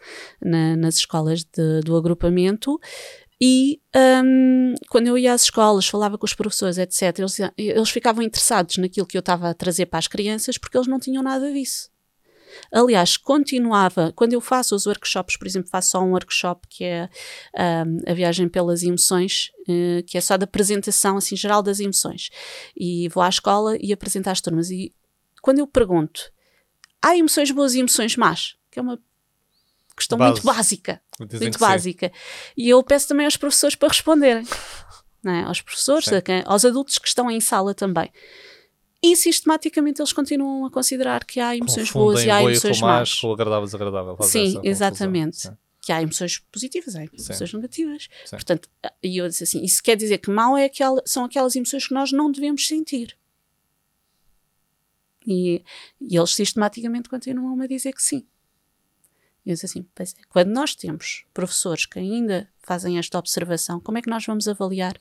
[0.41, 2.79] na- nas escolas de- do agrupamento,
[3.39, 8.23] e hum, quando eu ia às escolas, falava com os professores, etc., eles, eles ficavam
[8.23, 11.51] interessados naquilo que eu estava a trazer para as crianças, porque eles não tinham nada
[11.51, 11.89] disso.
[12.71, 17.09] Aliás, continuava, quando eu faço os workshops, por exemplo, faço só um workshop que é
[17.85, 22.29] hum, a viagem pelas emoções, eh, que é só da apresentação assim, geral das emoções.
[22.75, 24.71] E vou à escola e apresento às turmas.
[24.71, 24.93] E
[25.41, 26.31] quando eu pergunto,
[27.01, 28.55] há emoções boas e emoções más?
[28.71, 28.99] Que é uma
[29.97, 30.57] questão muito Base.
[30.57, 31.71] básica Dizem muito que sim.
[31.71, 32.11] básica.
[32.55, 34.43] E eu peço também aos professores para responderem.
[35.25, 35.41] É?
[35.41, 36.21] Aos professores, Sim.
[36.21, 38.09] quem- aos adultos que estão em sala também.
[39.03, 43.33] E sistematicamente eles continuam a considerar que há emoções boas e há emoções más, com
[43.33, 44.15] agradável desagradável.
[44.21, 44.61] Sim, confusão.
[44.63, 45.37] exatamente.
[45.41, 45.57] Sim.
[45.81, 48.07] Que há emoções positivas, há emoções negativas.
[48.25, 48.35] Sim.
[48.37, 48.69] Portanto,
[49.03, 51.93] e eu disse assim: isso quer dizer que mal é aquela, são aquelas emoções que
[51.93, 53.17] nós não devemos sentir.
[55.25, 55.61] E,
[55.99, 58.25] e eles sistematicamente continuam a dizer que sim.
[59.47, 64.01] Eu disse assim: é, quando nós temos professores que ainda fazem esta observação, como é
[64.01, 64.97] que nós vamos avaliar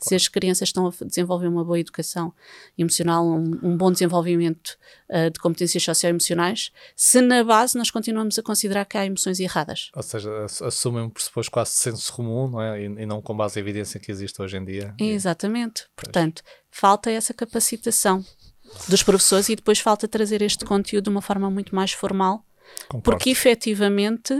[0.00, 2.34] se as crianças estão a desenvolver uma boa educação
[2.76, 4.76] emocional, um, um bom desenvolvimento
[5.08, 9.90] ah, de competências socioemocionais, se na base nós continuamos a considerar que há emoções erradas?
[9.94, 12.80] Ou seja, ass- assumem um pressuposto quase senso comum, não é?
[12.82, 14.94] E, e não com base em evidência que existe hoje em dia.
[14.98, 15.86] Exatamente.
[15.94, 18.24] Portanto, falta essa capacitação
[18.88, 22.44] dos professores e depois falta trazer este conteúdo de uma forma muito mais formal,
[22.88, 23.02] concordo.
[23.02, 24.34] porque efetivamente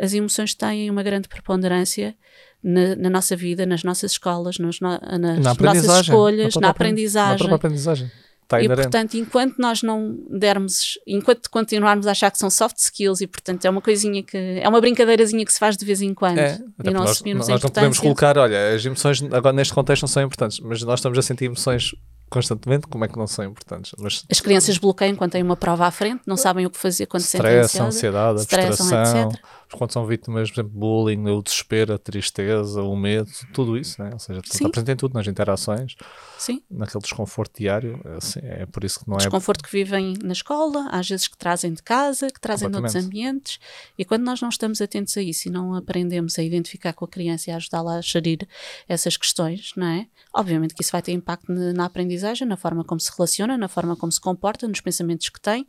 [0.00, 2.16] as emoções têm uma grande preponderância
[2.62, 7.48] na, na nossa vida, nas nossas escolas, nos no- nas Na nossas escolhas, na aprendizagem.
[7.48, 8.10] Na aprendizagem.
[8.42, 8.84] Está E inerente.
[8.84, 13.64] portanto, enquanto nós não dermos, enquanto continuarmos a achar que são soft skills e portanto
[13.64, 16.58] é uma coisinha que é uma brincadeirazinha que se faz de vez em quando É,
[16.84, 20.02] e não nós, assumimos nós a não podemos colocar, olha, as emoções agora neste contexto
[20.02, 21.94] não são importantes, mas nós estamos a sentir emoções
[22.32, 23.92] constantemente, como é que não são importantes?
[23.98, 27.04] Mas As crianças bloqueiam quando têm uma prova à frente, não sabem o que fazer
[27.06, 29.40] quando se sentem stress, ansiedade, a estressam, frustração, etc.
[29.76, 34.10] quando são vítimas, por exemplo, bullying, o desespero, a tristeza, o medo, tudo isso, né?
[34.12, 35.96] ou seja, está presente em tudo, nas interações,
[36.38, 40.14] Sim, naquele desconforto diário, é assim, é por isso que não é desconforto que vivem
[40.22, 43.58] na escola, às vezes que trazem de casa, que trazem de outros ambientes,
[43.98, 47.08] e quando nós não estamos atentos a isso e não aprendemos a identificar com a
[47.08, 48.46] criança e a ajudá-la a gerir
[48.88, 50.06] essas questões, não é?
[50.34, 53.96] Obviamente que isso vai ter impacto na aprendizagem, na forma como se relaciona, na forma
[53.96, 55.66] como se comporta, nos pensamentos que tem,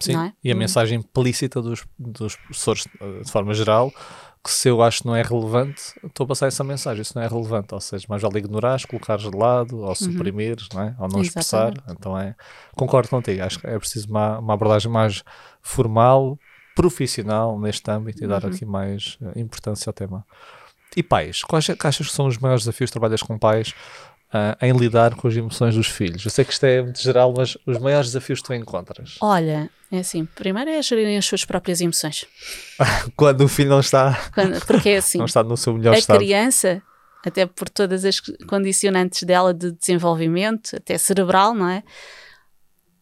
[0.00, 0.32] Sim, é?
[0.44, 0.58] e a Hum.
[0.58, 3.92] mensagem implícita dos, dos professores, eh, de forma geral,
[4.44, 7.22] que se eu acho que não é relevante, estou a passar essa mensagem, isso não
[7.22, 10.96] é relevante, ou seja, mais vale ignorares, colocares de lado, ou suprimires, não é?
[10.98, 11.72] ou não expressar, Uhum.
[11.72, 11.98] Exatamente.
[11.98, 12.34] então é,
[12.76, 15.22] concordo contigo, acho que é preciso uma, uma abordagem mais
[15.60, 16.38] formal,
[16.74, 18.50] profissional neste âmbito e dar Uhum.
[18.50, 20.24] aqui mais eh, importância ao tema.
[20.96, 22.90] E pais, quais é que achas que são os maiores desafios?
[22.90, 23.74] Trabalhas com pais
[24.32, 26.24] uh, em lidar com as emoções dos filhos?
[26.24, 29.16] Eu sei que isto é muito geral, mas os maiores desafios que tu encontras?
[29.20, 32.26] Olha, é assim, primeiro é gerirem as suas próprias emoções.
[33.16, 35.98] Quando o filho não está, Quando, porque é assim, não está no seu melhor a
[35.98, 36.18] estado.
[36.18, 36.82] criança,
[37.24, 41.82] até por todas as condicionantes dela de desenvolvimento, até cerebral, não é?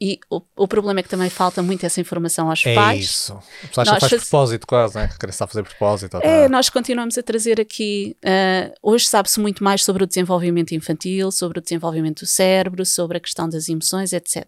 [0.01, 3.05] E o, o problema é que também falta muito essa informação aos É pais.
[3.05, 3.33] isso.
[3.33, 5.05] A pessoa acha que faz faz- propósito quase, né?
[5.07, 6.17] Estar a fazer propósito.
[6.19, 8.17] É, tá- nós continuamos a trazer aqui.
[8.25, 13.17] ah, hoje sabe-se muito mais sobre o desenvolvimento infantil, sobre o desenvolvimento do cérebro, sobre
[13.17, 14.45] a questão das emoções, etc.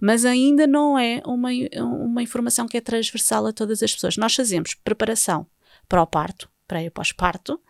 [0.00, 1.48] Mas ainda não é uma,
[1.82, 4.16] uma informação que é transversal a todas as pessoas.
[4.16, 5.46] Nós fazemos preparação
[5.88, 7.60] para o parto, pré e pós-parto,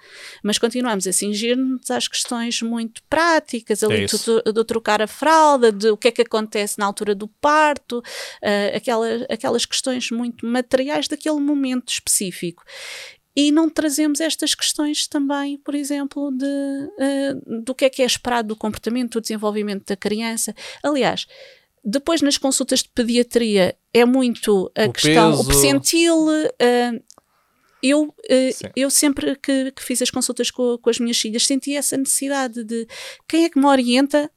[0.42, 5.72] mas continuamos a cingir-nos às questões muito práticas, ali É do, do trocar a fralda,
[5.72, 8.02] de o que é que acontece na altura do parto,
[8.42, 12.62] ah, aquela- aquelas questões muito materiais daquele momento específico.
[13.36, 16.46] E não trazemos estas questões também, por exemplo, de,
[17.00, 20.54] ah, do que é que é esperado do comportamento, do desenvolvimento da criança.
[20.84, 21.26] Aliás,
[21.84, 25.42] depois nas consultas de pediatria é muito a O questão, peso.
[25.42, 26.26] o percentil.
[26.60, 27.00] ah,
[27.84, 28.14] eu,
[28.52, 28.66] Sim.
[28.74, 32.64] eu sempre que, que fiz as consultas com, com as minhas filhas senti essa necessidade
[32.64, 32.86] de
[33.28, 34.30] quem é que me orienta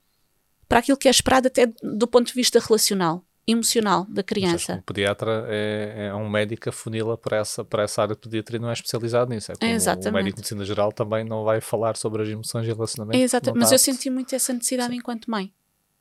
[0.68, 4.80] para aquilo que é esperado até do ponto de vista relacional, emocional da criança.
[4.80, 8.58] O pediatra é, é um médico que afunila para essa, para essa área de pediatria
[8.58, 9.54] e não é especializado nisso.
[9.54, 10.10] É como Exatamente.
[10.10, 13.18] o médico de medicina geral também não vai falar sobre as emoções e relacionamento.
[13.18, 15.54] É exato, não mas eu senti muito essa necessidade enquanto mãe.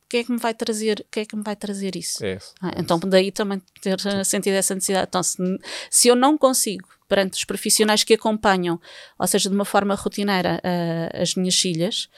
[0.09, 2.23] Quem é que me vai trazer, quem é que me vai trazer isso?
[2.25, 2.53] É isso.
[2.61, 5.07] Ah, então, daí também ter eh, sentido essa necessidade.
[5.09, 5.37] Então, se,
[5.89, 8.79] se eu não consigo, perante os profissionais que acompanham,
[9.19, 12.09] ou seja, de uma forma rotineira, ah, as minhas filhas,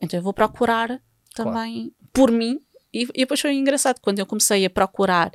[0.00, 1.00] então eu vou procurar
[1.34, 2.60] também por mim.
[2.92, 5.32] E, e depois foi engraçado, quando eu comecei a procurar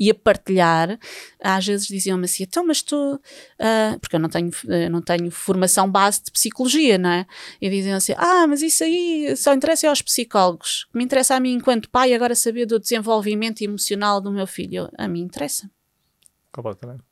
[0.00, 0.98] e a partilhar,
[1.38, 3.20] às vezes diziam-me assim, então, mas tu...
[3.58, 7.26] ah", porque eu não tenho, eh, não tenho formação base de psicologia, não é?
[7.60, 10.86] E diziam assim, ah, mas isso aí só interessa aos psicólogos.
[10.88, 14.46] O que me interessa a mim, enquanto pai, agora saber do desenvolvimento emocional do meu
[14.46, 14.88] filho.
[14.96, 15.70] A mim interessa.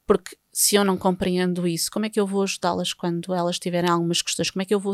[0.06, 3.88] Porque se eu não compreendo isso, como é que eu vou ajudá-las quando elas tiverem
[3.88, 4.50] algumas questões?
[4.50, 4.92] Como é que eu vou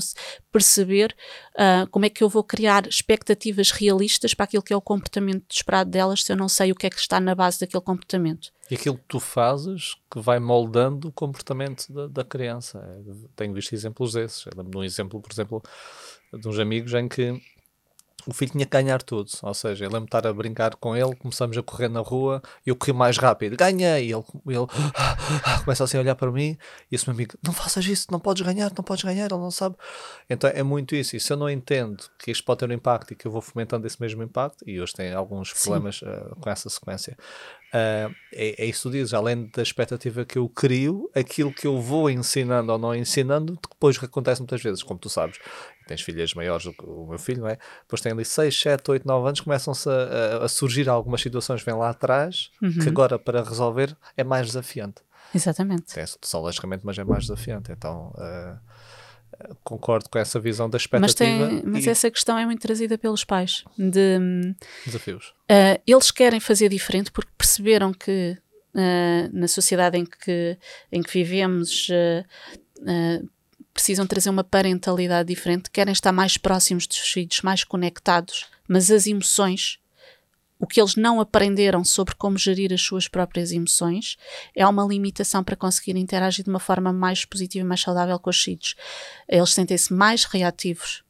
[0.53, 1.17] perceber,
[1.57, 5.51] ah, como é que eu vou criar expectativas realistas para aquilo que é o comportamento
[5.51, 8.53] esperado delas se eu não sei o que é que está na base daquele comportamento?
[8.71, 12.87] E aquilo que tu fazes que vai moldando o comportamento da, da criança.
[12.87, 14.45] É, tenho visto exemplos desses.
[14.45, 15.63] Eu lembro de um exemplo, por exemplo,
[16.31, 17.41] de uns amigos em que
[18.27, 19.31] o filho tinha que ganhar tudo.
[19.43, 22.43] Ou seja, eu lembro de estar a brincar com ele, começamos a correr na rua
[22.65, 23.57] e eu corri mais rápido.
[23.57, 24.09] Ganhei!
[24.09, 24.67] E ele, ele
[25.65, 26.57] começa assim a olhar para mim
[26.91, 29.51] e esse meu amigo, não faças isso, não podes ganhar, não podes ganhar, ele não
[29.51, 29.77] sabe.
[30.29, 31.17] Então é muito isso.
[31.17, 33.43] E se eu não entendo que isto pode ter um impacto e que eu vou
[33.43, 37.17] fomentando esse mesmo impacto, e hoje tem alguns problemas ah, com essa sequência,
[37.73, 41.81] ah, é, é isso que dizes, além da expectativa que eu crio, aquilo que eu
[41.81, 45.39] vou ensinando ou não ensinando, depois acontece muitas vezes, como tu sabes,
[45.87, 47.59] tens filhas maiores do que o meu filho, não é?
[47.83, 51.75] Depois tem ali 6, 7, 8, 9 anos, começam-se a, a- surgir algumas situações vêm
[51.75, 52.51] lá atrás,
[52.83, 55.03] que agora para resolver é mais desafiante.
[55.35, 55.95] Exatamente.
[55.95, 57.73] Tem solução, logicamente, mas é mais desafiante.
[57.73, 58.57] Então, ah,
[59.65, 62.97] concordo com essa visão da Mas, expectativa tem, mas e essa questão é muito trazida
[62.97, 63.65] pelos pais.
[63.77, 64.55] De,
[64.87, 65.35] desafios.
[65.51, 68.37] Uh, eles querem fazer diferente porque perceberam que
[68.75, 70.57] uh, na sociedade em que,
[70.93, 72.25] em que vivemos uh,
[72.81, 73.29] uh,
[73.75, 79.07] precisam trazer uma parentalidade diferente, querem estar mais próximos dos filhos, mais conectados, mas as
[79.07, 79.79] emoções,
[80.59, 84.17] o que eles não aprenderam sobre como gerir as suas próprias emoções,
[84.57, 88.31] é uma limitação para conseguir interagir de uma forma mais positiva e mais saudável com
[88.31, 88.75] os filhos.
[89.29, 91.03] Eles sentem-se mais reativos.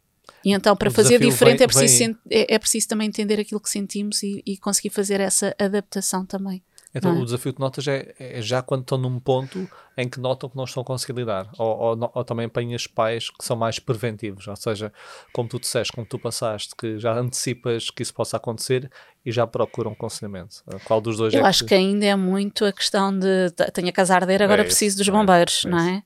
[0.42, 3.60] E então, para fazer diferente, vem- é, preciso vem- é, é preciso também entender aquilo
[3.60, 6.62] que sentimos e, e conseguir fazer essa adaptação também.
[6.94, 7.22] Então, Não é?
[7.22, 10.56] o desafio que notas é, é já quando estão num ponto em que notam que
[10.56, 11.50] não estão a conseguir lidar.
[11.58, 14.46] Ou, ou, ou também apanhas pais que são mais preventivos.
[14.46, 14.92] Ou seja,
[15.32, 18.88] como tu disseste, como tu passaste, que já antecipas que isso possa acontecer
[19.26, 20.62] e já procuram aconselhamento.
[20.84, 23.92] Qual dos dois Eu é acho que ainda é muito a questão de tenho a
[23.92, 26.02] casa a arder, agora É isso, preciso dos é bombeiros, isso, é não é?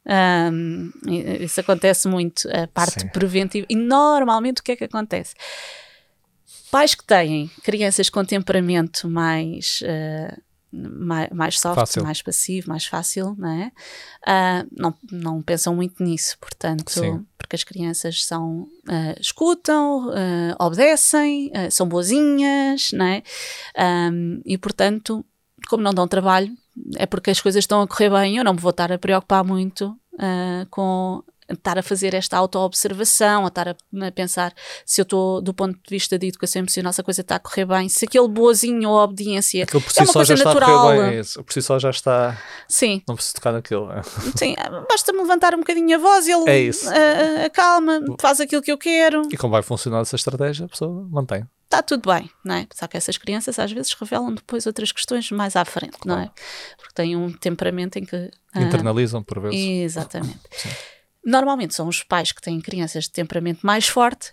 [1.09, 3.09] E- isso acontece muito, a parte Sim.
[3.09, 3.67] preventiva.
[3.69, 5.35] E normalmente o que é que acontece?
[6.71, 9.81] Pais que têm crianças com temperamento mais.
[9.85, 10.39] ah,
[10.73, 12.03] mais, mais soft, Fácil.
[12.03, 13.73] mais passivo, mais fácil, não é?
[14.27, 17.25] Ah, não, não pensam muito nisso, portanto, Sim.
[17.37, 23.23] porque as crianças são, ah, escutam, ah, obedecem, são boazinhas, não é?
[23.77, 25.25] Ahm, e portanto,
[25.69, 26.53] como não dão trabalho,
[26.97, 29.45] é porque as coisas estão a correr bem, eu não me vou estar a preocupar
[29.45, 29.99] muito
[30.71, 34.53] com estar a fazer esta auto-observação, a estar a, a, pensar
[34.85, 37.39] se eu estou, do ponto de vista de educação emocional, se a coisa está a
[37.39, 40.45] correr bem, se aquele boazinho ou obediência Aquilo por é si uma só coisa já
[40.45, 40.83] está a natural.
[40.83, 41.17] correr bem.
[41.17, 41.43] é isso.
[41.45, 42.39] Por si só já está.
[42.69, 43.91] Sim, Não preciso tocar naquilo.
[43.93, 44.03] é.
[44.37, 44.55] sim,
[44.89, 46.89] basta-me levantar um bocadinho a voz e ele É isso.
[46.89, 51.07] ah, acalma, faz aquilo que eu quero, E como vai funcionar essa estratégia, a pessoa
[51.11, 51.45] mantém.
[51.65, 52.67] está tudo bem, não é?
[52.75, 56.31] Só que essas crianças às vezes revelam depois outras questões mais à frente, não é?
[56.77, 58.31] Porque têm um temperamento em que.
[58.55, 59.59] ah, Internalizam por vezes.
[59.61, 60.39] Exatamente.
[61.25, 64.33] Normalmente são os pais que têm crianças de temperamento mais forte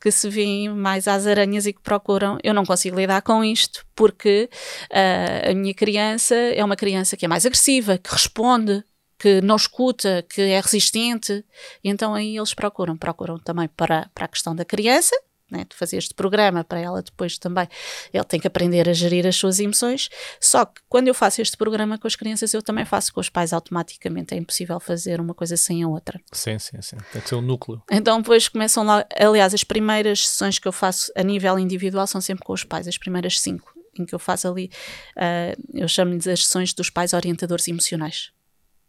[0.00, 2.38] que se veem mais às aranhas e que procuram.
[2.42, 4.48] Eu não consigo lidar com isto porque
[4.90, 8.82] ah, a minha criança é uma criança que é mais agressiva, que responde,
[9.18, 11.44] que não escuta, que é resistente.
[11.84, 12.96] Então aí eles procuram.
[12.96, 15.14] Procuram também para, para a questão da criança.
[15.50, 17.66] Né, de fazer este programa para ela depois também,
[18.12, 20.08] ele tem que aprender a gerir as suas emoções.
[20.40, 23.28] Só que quando eu faço este programa com as crianças, eu também faço com os
[23.28, 24.32] pais automaticamente.
[24.32, 26.20] É impossível fazer uma coisa sem a outra.
[26.30, 26.96] Sim, sim, sim.
[27.12, 27.82] Tem que ser o núcleo.
[27.90, 32.20] Então depois começam lá, aliás, as primeiras sessões que eu faço a nível individual são
[32.20, 34.70] sempre com os pais, as primeiras cinco, em que eu faço ali,
[35.16, 38.30] ah, eu chamo-lhes as sessões dos pais orientadores emocionais.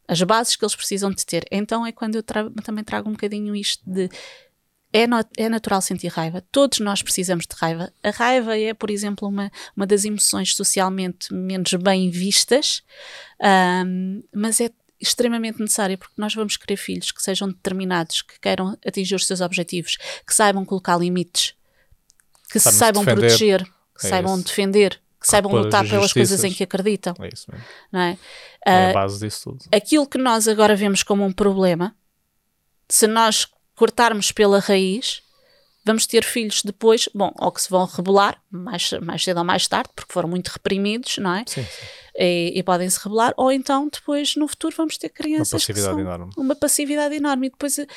[0.08, 1.44] As bases que eles precisam de ter.
[1.52, 4.10] Então é quando eu tra- também trago um bocadinho isto de
[4.94, 6.44] é, no- é natural sentir raiva.
[6.52, 7.92] Todos nós precisamos de raiva.
[8.04, 12.84] A raiva é, por exemplo, uma, uma das emoções socialmente menos bem vistas,
[13.42, 18.78] ahm, mas é extremamente necessária porque nós vamos querer filhos que sejam determinados, que queiram
[18.86, 21.56] atingir os seus objetivos, que saibam colocar limites,
[22.52, 23.22] que se saibam defender.
[23.22, 23.64] proteger,
[24.00, 24.44] que É saibam isso.
[24.46, 27.16] defender, que saibam lutar pelas coisas em que acreditam.
[27.20, 27.66] É isso mesmo.
[27.92, 28.18] Não é?
[28.66, 29.66] É Ah, a base disso tudo.
[29.72, 31.96] aquilo que nós agora vemos como um problema,
[32.90, 33.48] se nós
[33.82, 35.24] cortarmos pela raiz,
[35.84, 39.68] vamos ter filhos depois, bom, ou que se vão rebelar, mais, mais cedo ou mais
[39.68, 41.44] tarde, porque foram muito reprimidos, não é?
[41.48, 41.86] Sim, sim.
[42.16, 45.74] E, e podem se rebelar, ou então depois no futuro vamos ter Uma crianças que
[45.74, 46.32] passividade são enorme.
[46.38, 47.48] uma passividade enorme.
[47.48, 47.88] E depois, eh,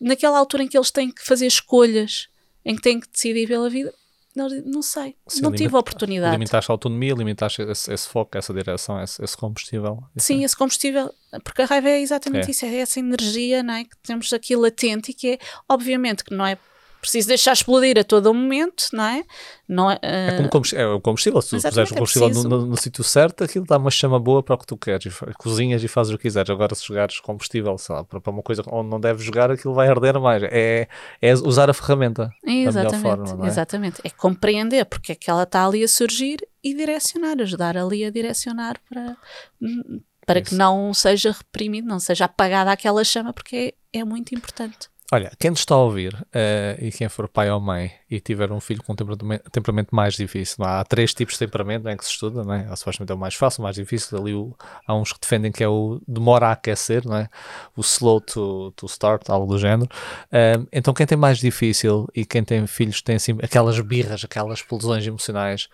[0.00, 2.28] naquela altura em que eles têm que fazer escolhas,
[2.64, 3.92] em que têm que decidir pela vida,
[4.38, 6.32] não, não sei, Sim, não limita- tive a oportunidade.
[6.32, 10.02] Limitaste a autonomia, limitaste esse, esse foco, essa direção, esse, esse combustível.
[10.16, 11.12] Sim, é- esse combustível,
[11.44, 12.50] porque a raiva é exatamente É.
[12.50, 16.34] isso, é essa energia não é, que temos aqui latente e que é, obviamente, que
[16.34, 16.56] não é
[17.00, 19.24] preciso deixar explodir a todo momento, não é?
[19.68, 21.42] Não é, É ah, como combustível, é o combustível.
[21.42, 23.90] Se tu Exatamente, puseres o é combustível no, no- no sítio certo, aquilo dá uma
[23.90, 25.12] chama boa para o que tu queres.
[25.38, 26.48] Cozinhas e fazes o que quiseres.
[26.50, 30.18] Agora, se jogares combustível lá, para, uma coisa onde não deves jogar, aquilo vai arder
[30.18, 30.42] mais.
[30.44, 30.88] É,
[31.20, 33.44] é usar a ferramenta da melhor exatamente, forma.
[33.44, 33.48] É?
[33.48, 34.00] exatamente.
[34.04, 38.10] É compreender porque é que ela está ali a surgir e direcionar, ajudar ali a
[38.10, 39.16] direcionar para,
[39.60, 44.34] hum, para que não seja reprimido, não seja apagada aquela chama, porque é, é muito
[44.34, 44.88] importante.
[45.10, 48.52] Olha, quem nos está a ouvir eh, e quem for pai ou mãe e tiver
[48.52, 52.04] um filho com temperamento, temperamento mais difícil, há três tipos de temperamento não é, que
[52.04, 52.66] se estuda, não é?
[52.68, 54.18] Há, supostamente é o mais fácil, o mais difícil.
[54.18, 54.54] Ali o-
[54.86, 57.28] há uns que defendem que é o demora a aquecer, não é?
[57.74, 59.88] o slow to, to start, algo do género.
[60.30, 64.58] Eh, então, quem tem mais difícil e quem tem filhos tem assim aquelas birras, aquelas
[64.58, 65.70] explosões emocionais.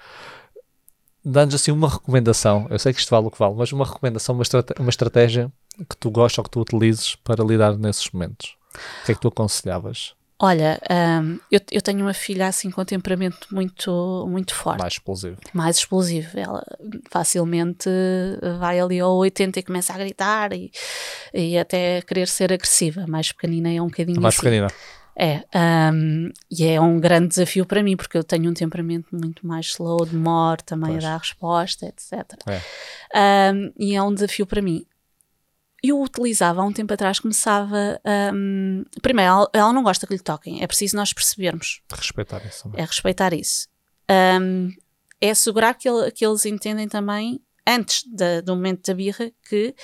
[1.24, 4.34] Dando-nos assim uma recomendação, eu sei que isto vale o que vale, mas uma recomendação,
[4.34, 5.50] uma, estrate- uma estratégia
[5.88, 8.54] que tu gostas ou que tu utilizes para lidar nesses momentos.
[9.02, 10.14] O que é que tu aconselhavas?
[10.38, 10.80] Olha,
[11.22, 14.80] hum, eu, eu tenho uma filha assim com temperamento muito, muito forte.
[14.80, 15.36] Mais explosivo.
[15.52, 16.38] mais explosivo.
[16.38, 16.62] Ela
[17.08, 17.88] facilmente
[18.58, 20.72] vai ali ao 80 e começa a gritar e,
[21.32, 23.06] e até querer ser agressiva.
[23.06, 24.42] Mais pequenina é um bocadinho Mais assim.
[24.42, 24.68] pequenina.
[25.16, 29.46] É, ahm, e é um grande desafio para mim, porque eu tenho um temperamento muito
[29.46, 31.04] mais slow, demoro também Pois.
[31.04, 32.12] a dar resposta, etc.
[32.48, 32.60] É.
[33.14, 34.84] Ahm, e é um desafio para mim.
[35.86, 38.00] Eu utilizava há um tempo atrás, começava.
[38.04, 42.62] ahm, primeiro, ela, ela não gosta que lhe toquem, é preciso nós percebermos Respeitar isso
[42.62, 42.80] também.
[42.80, 43.68] é respeitar isso.
[44.10, 44.70] Um,
[45.20, 49.74] é assegurar que, ele- que eles entendem também, antes da- do momento da birra, que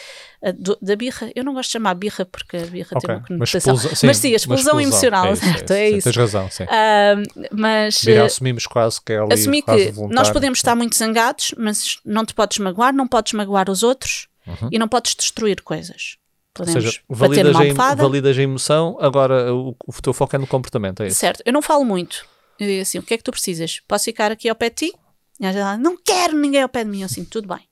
[0.43, 3.11] uh, do- da birra, eu não gosto de chamar birra porque a birra Ok, tem
[3.17, 3.75] uma mas conotação.
[3.75, 6.05] explosão- Mas sim, a explosão emocional, É isso, certo, é sim, isso.
[6.05, 6.65] Tens razão, sim.
[6.65, 10.15] Um, mas assumimos quase que é ali assumir que voluntário.
[10.15, 14.29] nós podemos estar muito zangados, mas não te podes magoar, não podes magoar os outros
[14.51, 14.69] Uhum.
[14.73, 16.17] e não podes destruir coisas.
[16.59, 20.39] Ou Podemos seja, bater validas a, validas a emoção, agora o, o teu foco é
[20.39, 21.19] no comportamento, é isso?
[21.19, 22.27] Certo, eu não falo muito.
[22.59, 23.81] Eu digo assim: o que é que tu precisas?
[23.87, 24.95] Posso ficar aqui ao pé de ti?
[25.39, 27.01] E ela diz, "Ah, não quero ninguém ao pé de mim.
[27.01, 27.67] Eu assim, tudo bem.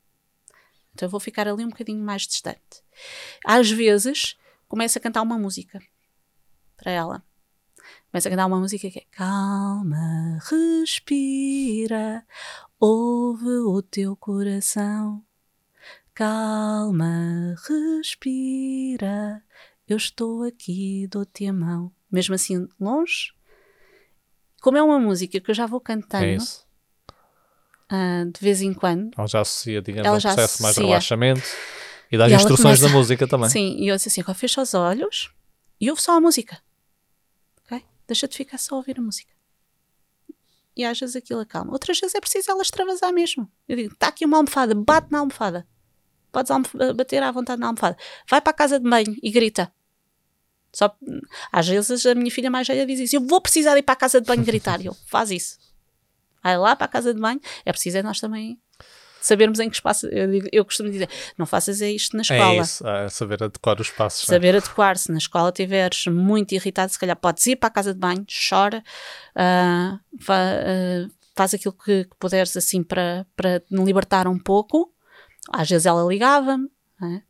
[0.95, 2.83] Então eu vou ficar ali um bocadinho mais distante.
[3.45, 4.37] Às vezes,
[4.67, 5.81] começo a cantar uma música
[6.77, 7.23] para ela.
[8.11, 12.25] Começo a cantar uma música que é Calma, respira,
[12.81, 15.23] ouve o teu coração.
[16.19, 19.41] Calma, respira,
[19.87, 21.93] eu estou aqui, dou-te a mão.
[22.11, 23.33] Mesmo assim, longe.
[24.61, 26.37] Como é uma música que eu já vou cantando É
[27.89, 29.13] ah, de vez em quando.
[29.17, 30.87] Ela já associa, digamos, Ela ao processo mais de associa.
[30.89, 31.43] relaxamento
[32.11, 33.49] e dá ela instruções começa- da música também.
[33.51, 35.33] Sim, e eu disse assim: "Ó, fecha os olhos
[35.81, 36.61] e ouve só a música.
[37.65, 37.81] Ok?
[38.09, 39.33] Deixa de ficar só a ouvir a música.
[40.77, 41.71] E às vezes aquilo acalma.
[41.71, 43.49] Outras vezes é preciso ela extravasar mesmo.
[43.69, 45.65] Eu digo: está aqui uma almofada, bate na almofada.
[46.31, 46.51] Podes
[46.95, 47.97] bater à vontade na almofada.
[48.29, 49.73] Vai para a casa de banho e grita.
[50.73, 50.95] Só,
[51.51, 53.97] às vezes a minha filha mais velha diz isso: Eu vou precisar ir para a
[53.97, 54.81] casa de banho gritar.
[54.81, 55.59] E eu, faz isso.
[56.43, 57.41] Vai lá para a casa de banho.
[57.65, 58.59] É preciso é nós também
[59.21, 60.07] sabermos em que espaço.
[60.07, 62.43] Eu, eu costumo dizer: não faças é isto na escola.
[62.43, 64.29] É isso, é saber adequar os passos.
[64.29, 64.33] É?
[64.33, 64.59] Saber é?
[64.59, 64.97] adequar.
[64.97, 68.25] Se na escola estiveres muito irritado, se calhar podes ir para a casa de banho,
[68.49, 68.83] chora,
[69.37, 74.93] uh, uh, faz aquilo que, que puderes assim para, para me libertar um pouco.
[75.53, 76.69] Às vezes ela ligava-me,
[77.01, 77.23] é?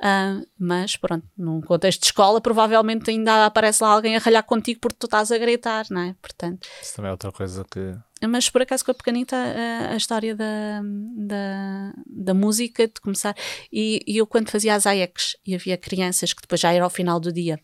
[0.00, 4.80] Uh, mas pronto, num contexto de escola, provavelmente ainda aparece lá alguém a ralhar contigo
[4.80, 6.14] porque tu estás a gritar, não é?
[6.20, 7.94] Portanto, Isso também é outra coisa que.
[8.28, 10.82] Mas por acaso com a pequenita, a, a história da,
[11.16, 13.34] da, da, música, de começar.
[13.72, 16.90] E, e, eu, quando fazia as AECs e havia crianças que depois já era ao
[16.90, 17.58] final do dia.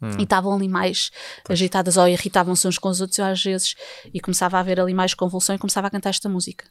[0.00, 0.16] Hum.
[0.18, 1.10] E estavam ali mais
[1.44, 1.58] pois.
[1.58, 3.74] agitadas ou irritavam-se uns com os outros às vezes,
[4.12, 6.64] e começava a haver ali mais convulsão e começava a cantar esta música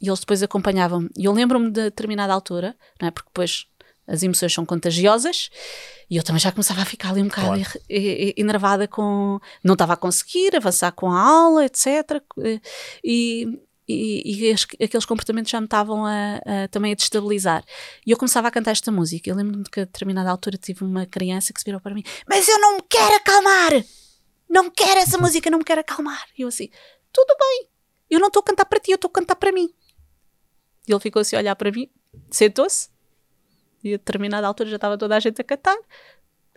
[0.00, 1.08] e eles depois acompanhavam-me.
[1.16, 3.10] E eu lembro-me de determinada altura, não é?
[3.10, 3.66] porque depois
[4.06, 5.48] as emoções são contagiosas
[6.10, 7.80] e eu também já começava a ficar ali um bocado claro.
[7.88, 9.40] enervada com.
[9.62, 12.22] Não estava a conseguir avançar com a aula, etc.
[13.02, 17.64] E, e, e aqueles comportamentos já me estavam a, a, também a destabilizar.
[18.06, 19.30] E eu começava a cantar esta música.
[19.30, 22.46] Eu lembro-me que a determinada altura tive uma criança que se virou para mim: Mas
[22.46, 23.84] eu não me quero acalmar!
[24.48, 26.26] Não quero essa música, não me quero acalmar.
[26.38, 26.68] E eu assim:
[27.10, 27.68] Tudo bem,
[28.10, 29.72] eu não estou a cantar para ti, eu estou a cantar para mim.
[30.86, 31.88] E ele ficou assim a olhar para mim,
[32.30, 32.88] sentou-se,
[33.82, 35.76] e a determinada altura já estava toda a gente a cantar,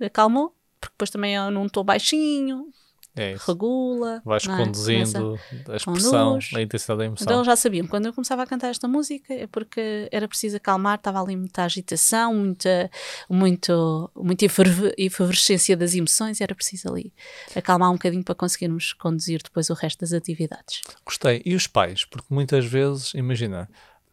[0.01, 2.71] acalmou, porque depois também eu não estou baixinho,
[3.17, 4.21] é regula.
[4.23, 4.55] Vais é?
[4.55, 7.25] conduzindo a expressão, a intensidade da emoção.
[7.25, 10.57] Então eles já sabiam, quando eu começava a cantar esta música é porque era preciso
[10.57, 12.91] acalmar, estava ali muita agitação, muita,
[13.27, 17.11] muito, muita efervescência das emoções, era preciso ali
[17.55, 20.81] acalmar um bocadinho para conseguirmos conduzir depois o resto das atividades.
[21.03, 21.41] Gostei.
[21.43, 22.05] E os pais?
[22.05, 23.67] Porque muitas vezes, imagina,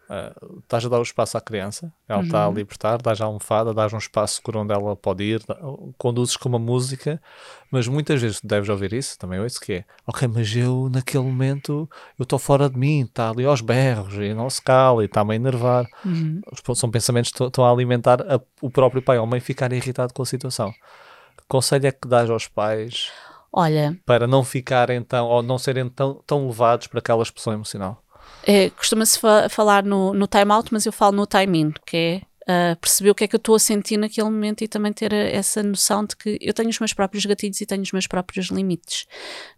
[0.04, 2.26] Uh, estás a dar o espaço à criança, ela uhum.
[2.26, 5.42] está a libertar, dás a almofada, dás um espaço seguro onde ela pode ir,
[5.96, 7.20] conduzes com uma música,
[7.70, 11.88] mas muitas vezes deves ouvir isso, também ouço que é, ok, mas eu naquele momento
[12.18, 15.32] eu estou fora de mim, está ali aos berros e não se cala e está-me
[15.32, 15.86] a enervar.
[16.04, 16.42] Uhum.
[16.74, 20.22] São pensamentos que estão a alimentar a, o próprio pai ou mãe ficar irritado com
[20.22, 20.70] a situação.
[21.36, 23.10] Que conselho é que dás aos pais
[23.50, 28.03] Olha, para não ficarem tão, ou não serem tão, tão levados para aquela expressão emocional?
[28.46, 31.96] É, Costuma-se fa falar no, no time out, mas eu falo no time in, que
[31.96, 34.92] é uh, perceber o que é que eu estou a sentir naquele momento e também
[34.92, 38.06] ter essa noção de que eu tenho os meus próprios gatilhos e tenho os meus
[38.06, 39.06] próprios limites,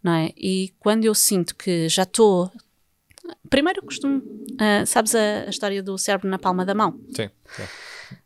[0.03, 0.32] não é?
[0.37, 2.51] E quando eu sinto que já estou.
[3.51, 4.18] Primeiro, eu costumo.
[4.18, 7.01] Uh, sabes a, a, história do cérebro na palma da mão?
[7.14, 7.28] Sim.
[7.57, 7.62] sim.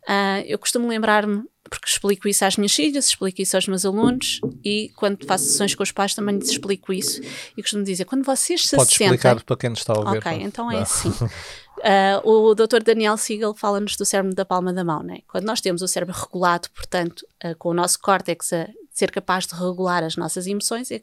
[0.06, 4.40] Uh, eu costumo lembrar-me porque explico isso às minhas filhas, explico isso aos meus alunos
[4.64, 7.22] e quando faço sessões com os pais também lhes explico isso
[7.56, 9.14] e costumo dizer, quando vocês se Podes sentem...
[9.14, 10.18] explicar para quem nos está a ouvir.
[10.18, 11.08] Ok, então é assim.
[11.08, 12.82] Uh, o Dr.
[12.84, 15.20] Daniel Siegel fala-nos do cérebro da palma da mão, né?
[15.28, 19.46] Quando nós temos o cérebro regulado, portanto, uh, com o nosso córtex a ser capaz
[19.46, 21.02] de regular as nossas emoções, é,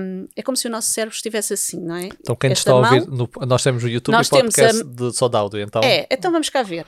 [0.00, 2.06] um, é como se o nosso cérebro estivesse assim, não é?
[2.06, 4.84] Então quem Esta está a ouvir, no, nós temos o YouTube nós e podcast a,
[4.84, 5.82] de só de áudio, então...
[5.82, 6.86] É, então vamos cá ver.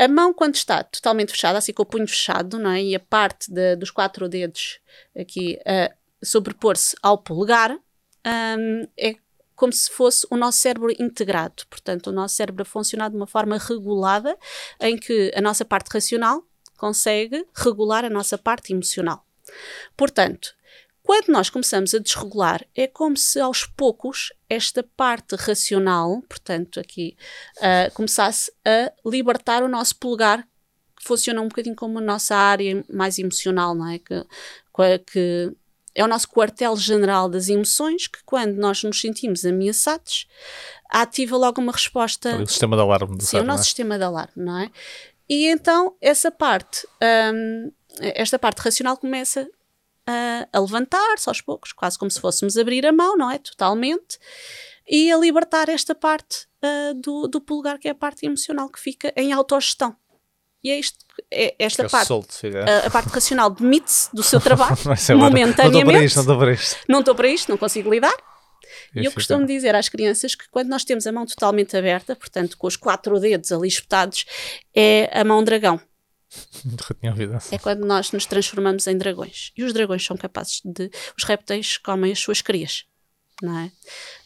[0.00, 2.82] A mão, quando está totalmente fechada, assim com o punho fechado, não é?
[2.82, 4.80] E a parte de, dos quatro dedos
[5.14, 5.94] aqui a
[6.24, 9.16] sobrepor-se ao polegar, um, é
[9.54, 11.64] como se fosse o nosso cérebro integrado.
[11.68, 14.38] Portanto, o nosso cérebro a funcionar de uma forma regulada,
[14.80, 16.42] em que a nossa parte racional
[16.78, 19.26] consegue regular a nossa parte emocional.
[19.98, 20.54] Portanto,
[21.10, 27.16] quando nós começamos a desregular, é como se aos poucos esta parte racional, portanto, aqui,
[27.56, 30.46] uh, começasse a libertar o nosso polegar,
[30.96, 33.98] que funciona um bocadinho como a nossa área mais emocional, não é?
[33.98, 34.24] Que,
[35.12, 35.52] que
[35.96, 40.28] é o nosso quartel-general das emoções, que quando nós nos sentimos ameaçados,
[40.88, 42.40] ativa logo uma resposta.
[42.40, 43.64] O sistema de alarme do Sim, o nosso é?
[43.64, 44.70] sistema de alarme, não é?
[45.28, 46.86] E então essa parte,
[47.34, 49.50] um, esta parte racional começa
[50.06, 53.38] a, a levantar-se aos poucos, quase como se fôssemos abrir a mão, não é?
[53.38, 54.18] Totalmente.
[54.88, 58.80] E a libertar esta parte uh, do, do polegar, que é a parte emocional que
[58.80, 59.96] fica em autogestão.
[60.62, 60.98] E é isto,
[61.30, 62.08] é esta parte.
[62.08, 62.34] Solto,
[62.66, 64.76] a, a, parte racional demite-se do seu trabalho
[65.16, 66.14] momentaneamente.
[66.16, 67.48] Não estou para isto, não estou para isto.
[67.48, 68.14] Não consigo lidar.
[68.94, 72.58] E eu costumo dizer às crianças que quando nós temos a mão totalmente aberta, portanto
[72.58, 74.26] com os quatro dedos ali espetados,
[74.74, 75.80] é a mão dragão.
[76.64, 79.52] Nunca tinha ouvido É quando nós nos transformamos em dragões.
[79.56, 80.90] E os dragões são capazes de.
[81.16, 82.84] Os répteis comem as suas crias.
[83.42, 83.72] Não é?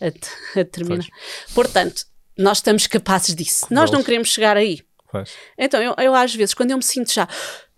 [0.01, 1.07] A, a terminar.
[1.55, 2.05] Portanto,
[2.37, 3.67] nós estamos capazes disso.
[3.71, 4.81] Nós não queremos chegar aí.
[5.11, 5.33] Pois.
[5.57, 7.29] Então, eu, eu às vezes, quando eu me sinto já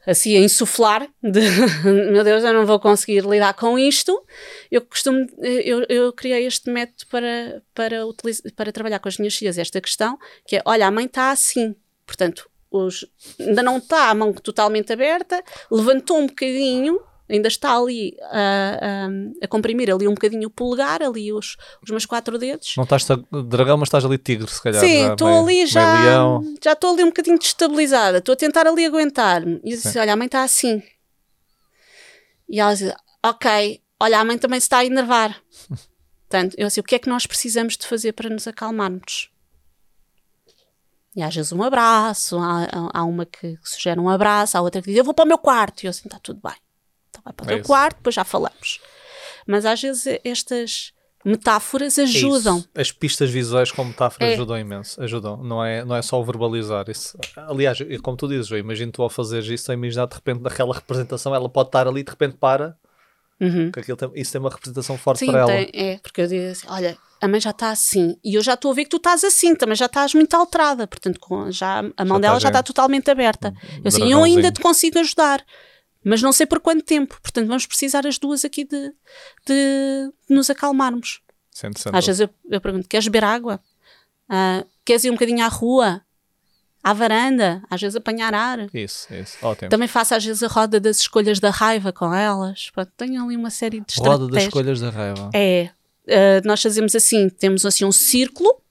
[0.07, 1.41] assim a insuflar de
[2.13, 4.25] meu Deus, eu não vou conseguir lidar com isto.
[4.71, 9.35] Eu costumo, eu, eu criei este método para, para, utilizar, para trabalhar com as minhas
[9.35, 10.17] filhas esta questão,
[10.47, 11.75] que é, olha, a mãe está assim,
[12.07, 12.49] portanto,
[12.85, 13.05] os,
[13.41, 19.45] ainda não está a mão totalmente aberta, levantou um bocadinho, ainda está ali a, a,
[19.45, 22.75] a, comprimir ali um bocadinho o polegar, ali os, os meus quatro dedos.
[22.77, 23.07] Não estás
[23.47, 24.81] dragão, mas estás ali tigre, se calhar.
[24.81, 29.61] Sim, estou ali já, já estou ali um bocadinho destabilizada, estou a tentar ali aguentar-me.
[29.65, 30.83] E eu disse, olha, a mãe está assim.
[32.49, 32.93] E ela diz,
[33.25, 35.37] ok, olha, a mãe também se está a enervar.
[36.29, 39.31] Portanto, eu assim, o que é que nós precisamos de fazer para nos acalmarmos?
[41.17, 44.91] E às vezes um abraço, há, há uma que sugere um abraço, há outra que
[44.91, 45.83] diz, eu vou para o meu quarto.
[45.83, 46.55] E eu assim, está tudo bem
[47.27, 48.81] vai para o teu é quarto, depois já falamos.
[49.47, 50.93] Mas às vezes estas
[51.25, 52.65] metáforas ajudam.
[52.75, 54.35] É As pistas visuais com metáforas é.
[54.35, 55.01] ajudam imenso.
[55.03, 55.37] Ajudam.
[55.43, 56.89] Não é, não é só o verbalizar.
[56.89, 60.41] Isso, aliás, como tu dizes, eu imagino tu ao fazer isso, a imaginar de repente
[60.41, 62.77] daquela representação, ela pode estar ali de repente para.
[63.41, 63.71] Uhum.
[63.71, 65.53] Porque tem, isso tem uma representação forte Sim, para ela.
[65.53, 68.55] Tem, é, porque eu digo assim: olha, a mãe já está assim, e eu já
[68.55, 71.85] estou a ver que tu estás assim, também já estás muito alterada, portanto, com, já,
[71.97, 73.55] a mão já dela já está totalmente aberta.
[73.83, 75.45] Eu assim, eu ainda te consigo ajudar
[76.09, 77.21] mas não sei por quanto tempo.
[77.21, 78.93] Portanto, vamos precisar as duas aqui de,
[79.45, 81.21] de, nos acalmarmos.
[81.51, 83.61] Sente, Às vezes eu, eu, pergunto: queres beber água?
[84.31, 86.01] Uh, queres ir um bocadinho à rua?
[86.87, 87.61] À varanda?
[87.69, 88.69] Às vezes apanhar ar?
[88.73, 89.37] Isso, isso.
[89.43, 89.69] Ótimo.
[89.69, 92.71] Também faço às vezes a roda das escolhas da raiva com elas.
[92.73, 94.21] Pronto, tenho ali uma série de estratégias.
[94.21, 95.31] Roda das escolhas da raiva.
[95.35, 95.71] É.
[96.07, 98.63] Uh, nós fazemos assim: temos assim um círculo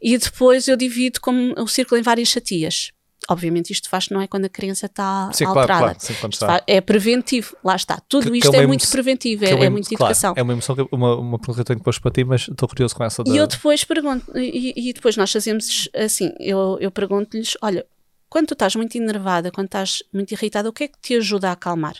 [0.00, 2.92] e depois eu divido como o círculo em várias chatias
[3.28, 5.66] obviamente isto faz não é quando a criança está sim, alterada.
[5.66, 5.98] Claro, claro.
[6.00, 6.62] Sim, está.
[6.66, 8.00] É preventivo, lá está.
[8.08, 10.34] Tudo que, isto que é, é muito preventivo, é, é, muito claro, educação.
[10.36, 12.68] É uma emoção, que, uma, uma pergunta que eu tenho depois para ti, mas estou
[12.68, 13.22] curioso com essa.
[13.26, 17.86] E eu depois pergunto, e, e, depois nós fazemos assim, eu, eu pergunto-lhes, olha,
[18.28, 21.48] quando tu estás muito enervada, quando estás muito irritada, o que é que te ajuda
[21.48, 21.96] a acalmar?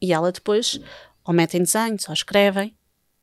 [0.00, 0.80] E ela depois,
[1.24, 2.74] ou metem desenhos, ou escrevem,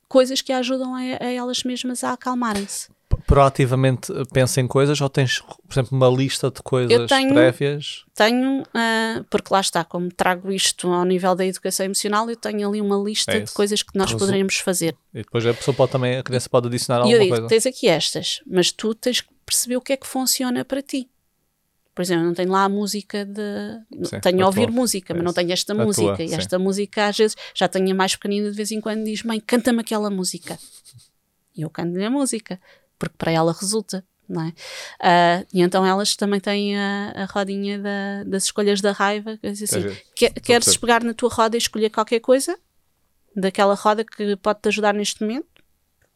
[0.08, 2.97] coisas que ajudam a, a elas mesmas a acalmarem-se
[3.28, 8.06] proativamente pensa em coisas ou tens, por exemplo, uma lista de coisas tenho, prévias?
[8.16, 12.68] Tenho, uh, porque lá está, como trago isto ao nível da educação emocional, eu tenho
[12.68, 14.96] ali uma lista é de coisas que nós Resu poderíamos fazer.
[15.14, 17.48] E depois a pessoa pode também, a criança pode adicionar alguma e eu digo, coisa.
[17.50, 21.10] tens aqui estas, mas tu tens que perceber o que é que funciona para ti.
[21.94, 24.06] Por exemplo, eu não tenho lá a música de.
[24.06, 26.16] Sim, tenho a ouvir música, mas é não tenho esta a música.
[26.16, 29.04] Tua, e esta música, às vezes, já tenho a mais pequenina de vez em quando
[29.04, 30.60] diz: Mãe, canta-me aquela música.
[31.56, 32.60] E eu canto-lhe a música
[32.98, 34.04] porque para ela resulta.
[34.30, 34.50] Não é?
[34.50, 39.38] Uh, e então elas também têm a, a rodinha da, das escolhas da raiva.
[39.38, 42.58] Que assim, quer, queres pegar na tua roda e escolher qualquer coisa
[43.34, 45.48] daquela roda que pode te ajudar neste momento?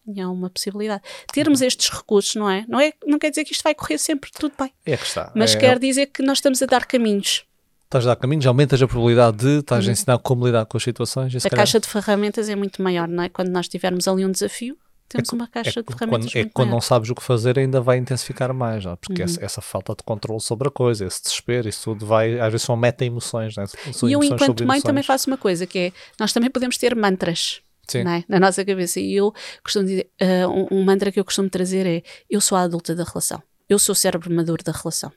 [0.07, 1.03] E é uma possibilidade.
[1.31, 1.67] Termos uhum.
[1.67, 2.65] estes recursos, não é?
[2.67, 2.91] não é?
[3.05, 4.73] Não quer dizer que isto vai correr sempre tudo bem.
[4.85, 5.31] É que está.
[5.35, 7.45] Mas é, quer dizer que nós estamos a dar caminhos.
[7.83, 9.89] Estás a dar caminhos, aumentas a probabilidade de, estás uhum.
[9.89, 11.45] a ensinar como lidar com as situações.
[11.45, 13.29] A caixa de ferramentas é muito maior, não é?
[13.29, 14.77] Quando nós tivermos ali um desafio,
[15.11, 16.31] temos é, uma caixa é, de ferramentas.
[16.31, 18.95] Quando, é quando não sabes o que fazer, ainda vai intensificar mais, não?
[18.95, 19.25] porque uhum.
[19.25, 22.65] essa, essa, falta de controle sobre a coisa, esse desespero, isso tudo vai, às vezes
[22.65, 23.55] são meta-emoções.
[23.55, 23.65] Né?
[24.03, 27.61] E eu, enquanto mãe, também faço uma coisa que é: nós também podemos ter mantras.
[27.93, 28.23] É?
[28.29, 29.01] na nossa cabeça.
[29.01, 32.57] E eu costumo dizer, uh, um, um, mantra que eu costumo trazer é: eu sou
[32.57, 35.11] a adulta da relação, eu sou o cérebro maduro da relação.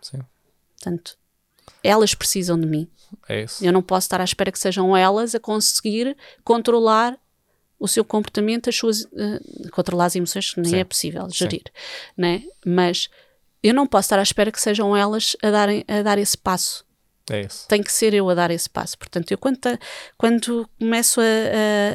[0.00, 0.20] Sim.
[0.74, 1.18] Portanto,
[1.82, 2.88] elas precisam de mim.
[3.28, 3.64] É isso.
[3.64, 7.18] Eu não posso estar à espera que sejam elas a conseguir controlar
[7.82, 9.02] o seu comportamento, as suas.
[9.02, 10.78] Uh, controlar as emoções, nem Sim.
[10.78, 11.64] é possível gerir,
[12.16, 12.44] né?
[12.64, 13.08] Mas
[13.60, 16.84] eu não posso estar à espera que sejam elas a, darem, a dar esse passo.
[17.30, 17.66] É isso.
[17.68, 18.96] Tem que ser eu a dar esse passo.
[18.96, 19.58] Portanto, eu quando,
[20.16, 21.24] quando começo a,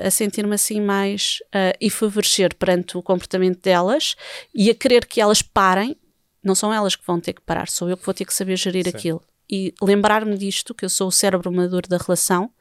[0.03, 4.15] a, a sentir-me assim mais uh, e favorecer perante o comportamento delas
[4.53, 5.95] e a querer que elas parem,
[6.43, 8.57] não são elas que vão ter que parar, sou eu que vou ter que saber
[8.57, 8.97] gerir Sim.
[8.97, 9.23] aquilo.
[9.49, 12.51] E lembrar-me disto, que eu sou o cérebro maduro da relação,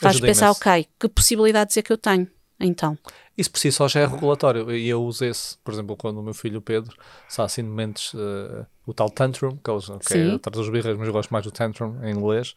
[0.00, 2.26] faz pensar, ok, que possibilidades é que eu tenho?
[2.58, 2.96] Então.
[3.36, 4.70] Isso por si só já é regulatório.
[4.70, 6.96] E eu uso esse, por exemplo, quando o meu filho Pedro
[7.28, 11.06] está assim de momentos, uh, o tal tantrum, que, eles, que é dos birras, mas
[11.06, 12.54] eu gosto mais do tantrum em inglês,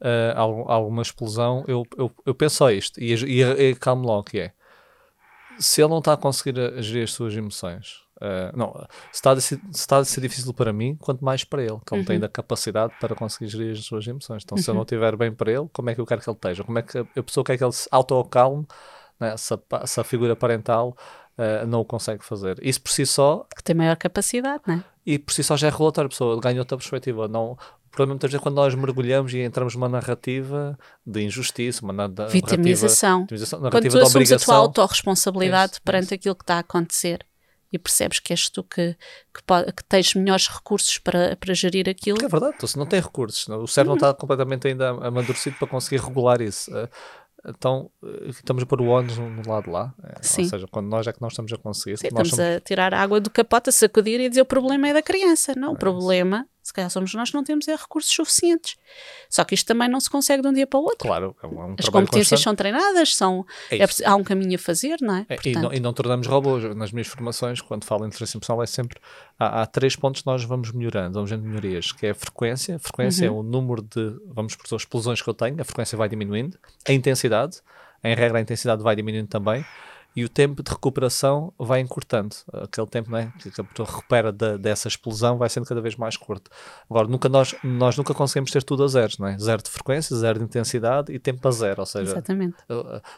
[0.00, 4.40] uh, alguma explosão, eu, eu, eu penso só isto e, e, e calmo logo que
[4.40, 4.52] é.
[5.58, 8.72] Se ele não está a conseguir gerir as suas emoções, uh, não,
[9.12, 11.78] se está, a ser, se está a ser difícil para mim, quanto mais para ele,
[11.86, 12.06] que ele uhum.
[12.06, 14.42] tem a capacidade para conseguir gerir as suas emoções.
[14.42, 14.62] Então, uhum.
[14.62, 14.84] se eu não uhum.
[14.84, 16.64] estiver bem para ele, como é que eu quero que ele esteja?
[16.64, 18.66] Como é que a pessoa quer que ele se auto-calme
[19.18, 19.36] né?
[19.36, 20.96] se, a, se, a, figura parental
[21.38, 22.58] uh, não o consegue fazer.
[22.62, 23.46] Isso por si só.
[23.54, 24.84] Que tem maior capacidade, não é?
[25.06, 27.28] E por si só já é relatório, a pessoa ganha outra perspectiva.
[27.28, 31.84] Não, o problema muitas vezes é quando nós mergulhamos e entramos numa narrativa de injustiça,
[31.84, 33.20] uma narrativa, vitimização.
[33.20, 36.60] Narrativa, narrativa quando tu assumes a tua autorresponsabilidade é perante é aquilo que está a
[36.60, 37.24] acontecer
[37.74, 38.96] e percebes que és tu que,
[39.34, 42.16] que, pode, que tens melhores recursos para, para gerir aquilo.
[42.16, 45.56] Porque é verdade, então, se não tem recursos, o cérebro não está completamente ainda amadurecido
[45.56, 46.74] para conseguir regular isso.
[46.76, 46.88] Eh,
[47.46, 49.94] então eh, estamos a pôr o ónus no, lado lá.
[50.02, 51.98] É, ou seja, quando nós é que nós estamos a conseguir.
[51.98, 52.44] Sim, estamos somos...
[52.44, 55.54] a tirar a água do capote, a sacudir e dizer o problema é da criança.
[55.56, 58.78] Não, é o problema se calhar somos nós que não temos é, recursos suficientes.
[59.28, 61.06] Só que isto também não se consegue de um dia para o outro.
[61.06, 62.42] Claro, é um As competências constante.
[62.42, 65.26] são treinadas, são, é é, há um caminho a fazer, não é?
[65.28, 66.64] é e, não, e, não, tornamos robôs.
[66.74, 68.98] Nas minhas formações, quando falo em inteligência emocional, é sempre
[69.38, 72.76] há, há, três pontos que nós vamos melhorando, vamos vendo melhorias, que é a frequência.
[72.76, 73.36] A frequência uhum.
[73.36, 76.58] é o número de, vamos por explosões que eu tenho, a frequência vai diminuindo.
[76.88, 77.60] A intensidade,
[78.02, 79.62] em regra, a intensidade vai diminuindo também
[80.16, 82.36] e o tempo de recuperação vai encurtando.
[82.52, 86.16] Aquele tempo né, que a pessoa recupera de, dessa explosão vai sendo cada vez mais
[86.16, 86.50] curto.
[86.88, 89.36] Agora, nunca nós, nós nunca conseguimos ter tudo a zeros, não é?
[89.38, 91.80] Zero de frequência, zero de intensidade e tempo a zero.
[91.80, 92.56] Ou seja, Exatamente.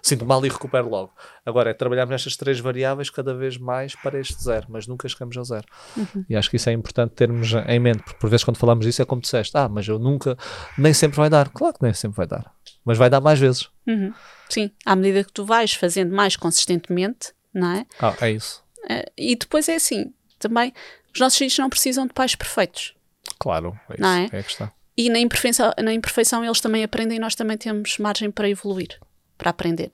[0.03, 1.13] sinto mal e recupero logo.
[1.45, 5.37] Agora, é trabalhar nestas três variáveis cada vez mais para este zero, mas nunca chegamos
[5.37, 5.67] a zero.
[5.97, 6.25] Uhum.
[6.29, 9.03] E acho que isso é importante termos em mente, porque por vezes quando falamos disso
[9.03, 10.37] é como disseste, ah, mas eu nunca,
[10.79, 11.51] nem sempre vai dar.
[11.51, 12.53] Claro que nem sempre vai dar,
[12.87, 13.69] mas vai dar mais vezes.
[13.87, 14.15] Uhum.
[14.49, 17.87] Sim, à medida que tu vais fazendo mais consistentemente, não é?
[18.01, 18.65] Ah, é isso.
[18.85, 20.73] Uh, e depois é assim, também,
[21.13, 22.95] os nossos filhos não precisam de pais perfeitos.
[23.39, 24.29] Claro, é isso, não é?
[24.33, 24.71] é a questão.
[24.97, 28.99] E na imperfeição, na imperfeição eles também aprendem e nós também temos margem para evoluir,
[29.37, 29.91] para aprender.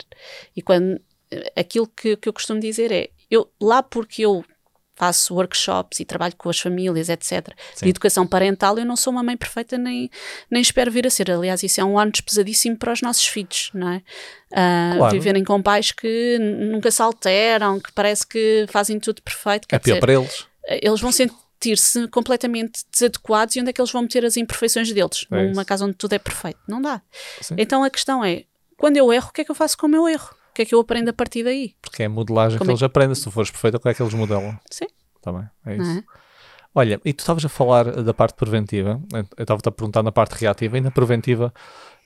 [0.55, 1.01] E quando
[1.57, 4.45] aquilo que, que eu costumo dizer é, eu lá porque eu
[4.95, 7.86] faço workshops e trabalho com as famílias, etc., Sim.
[7.86, 10.11] de educação parental, eu não sou uma mãe perfeita nem,
[10.51, 11.30] nem espero vir a ser.
[11.30, 13.97] Aliás, isso é um ano pesadíssimo para os nossos filhos, não é?
[14.53, 15.12] Uh, claro.
[15.12, 19.66] Viverem com pais que nunca se alteram, que parece que fazem tudo perfeito.
[19.70, 20.47] é pior para eles.
[20.68, 25.26] Eles vão sentir-se completamente desadequados e onde é que eles vão meter as imperfeições deles?
[25.30, 26.61] É numa casa onde tudo é perfeito.
[26.68, 27.01] Não dá.
[27.40, 27.55] Sim.
[27.59, 28.45] Então a questão é,
[28.76, 30.34] quando eu erro, o que é que eu faço com o meu erro?
[30.53, 31.74] O que é que eu aprendo a partir daí?
[31.80, 32.74] Porque é a modelagem Como que é?
[32.74, 33.14] eles aprendem.
[33.14, 34.55] Se tu fores perfeito, como é que eles modelam?
[34.70, 34.86] Sim.
[35.22, 35.98] Também, é isso.
[35.98, 36.05] É?
[36.74, 40.32] Olha, e tu estavas a falar da parte preventiva, eu estava-te a perguntar na parte
[40.32, 41.55] reativa, e na preventiva,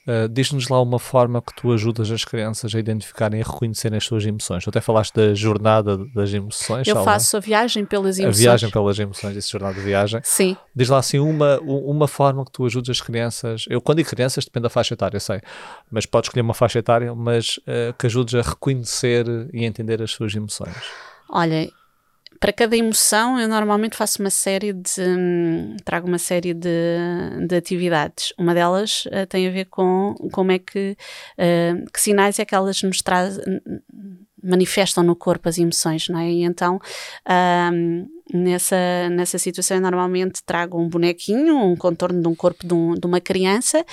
[0.07, 3.97] uh, diz-nos lá uma forma que tu ajudas as crianças a identificarem e a reconhecerem
[3.97, 4.65] as suas emoções.
[4.65, 6.87] Tu até falaste da jornada das emoções.
[6.87, 8.39] Eu faço a viagem pelas emoções.
[8.39, 10.21] A viagem pelas emoções, essa jornada de viagem.
[10.25, 10.57] Sim.
[10.75, 13.65] Diz lá assim uma, uma forma que tu ajudas as crianças.
[13.69, 15.41] Eu, quando digo crianças, depende da faixa etária, sei,
[15.91, 20.11] mas podes escolher uma faixa etária, mas uh, que ajudes a reconhecer e entender as
[20.11, 20.75] suas emoções.
[21.29, 21.69] Olha,
[22.41, 25.01] para cada emoção, eu normalmente faço uma série de.
[25.01, 26.69] Hum, trago uma série de,
[27.47, 28.33] de atividades.
[28.39, 30.97] Uma delas uh, tem a ver com como é que.
[31.39, 33.61] Uh, que sinais é que elas nos trazem
[34.47, 36.31] manifestam no corpo as emoções, não é?
[36.31, 36.81] E então,
[37.73, 38.77] um, nessa,
[39.11, 43.07] nessa situação, eu normalmente trago um bonequinho, um contorno de um corpo de, um, de
[43.07, 43.85] uma criança,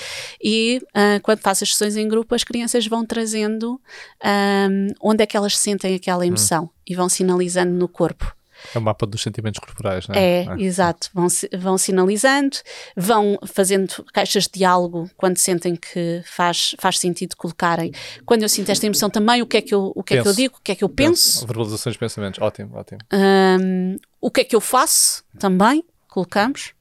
[0.42, 3.80] e uh, quando faço as sessões em grupo, as crianças vão trazendo
[4.24, 6.70] um, onde é que elas sentem aquela emoção hum.
[6.88, 8.34] e vão sinalizando no corpo.
[8.74, 10.20] É o mapa dos sentimentos corporais, não é?
[10.20, 10.62] É, é.
[10.62, 11.10] exato.
[11.14, 12.58] Vão, vão sinalizando,
[12.96, 17.92] vão fazendo caixas de diálogo quando sentem que faz, faz sentido colocarem.
[18.26, 20.28] Quando eu sinto esta emoção também, o que é que eu, o que é que
[20.28, 21.46] eu digo, o que é que eu penso.
[21.46, 23.00] Verbalizações de pensamentos, ótimo, ótimo.
[23.12, 26.74] Um, o que é que eu faço também, colocamos.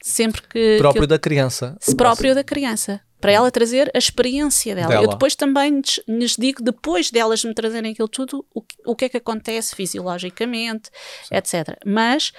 [0.00, 0.78] Sempre que.
[0.78, 1.76] Próprio que eu, da criança.
[1.96, 4.88] Próprio da criança para ela trazer a experiência dela.
[4.88, 5.04] dela.
[5.04, 9.08] Eu depois também lhes digo, depois delas me trazerem aquilo tudo, o, o que é
[9.08, 10.90] que acontece fisiologicamente,
[11.24, 11.34] Sim.
[11.34, 11.78] etc.
[11.84, 12.32] Mas,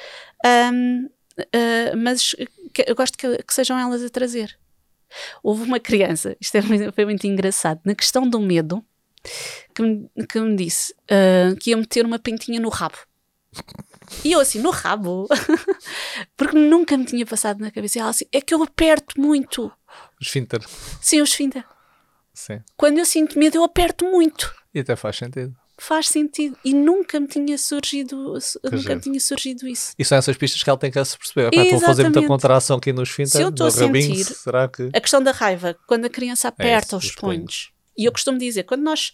[0.74, 1.06] um,
[1.40, 2.36] uh, mas
[2.88, 4.58] eu gosto que, que, sejam elas a trazer.
[5.44, 6.62] Houve uma criança, isto é,
[6.92, 8.84] foi muito engraçado, na questão do medo,
[9.76, 12.98] que me, que me disse uh, que ia meter uma pintinha no rabo.
[14.24, 15.28] E eu assim, no rabo?
[16.36, 17.98] Porque nunca me tinha passado na cabeça.
[17.98, 19.72] E ela assim, é que eu aperto muito.
[20.20, 20.62] Esfíncter.
[21.02, 21.64] Sim, o esfíncter.
[22.34, 22.62] Sim.
[22.76, 24.54] Quando eu sinto medo, eu aperto muito.
[24.74, 25.56] E até faz sentido.
[25.78, 26.58] Faz sentido.
[26.64, 28.38] E nunca me tinha surgido,
[28.72, 29.94] nunca me tinha surgido isso.
[29.98, 31.50] E são essas pistas que ela tem que se perceber.
[31.54, 34.90] Estou a fazer muita contração aqui no esfíncter, Se eu estou a sentir, será que...
[34.94, 37.72] A questão da raiva, quando a criança é aperta é os punhos.
[37.98, 39.14] E eu costumo dizer, quando nós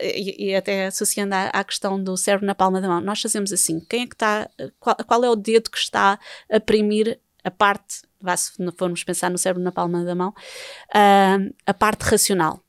[0.00, 3.52] e, e, até associando à, à, questão do cérebro na palma da mão, nós fazemos
[3.52, 4.48] assim: quem é que está,
[4.78, 8.02] qual, qual, é o dedo que está a oprimir a parte,
[8.36, 12.60] se formos pensar no cérebro na palma da mão, uh, a parte racional?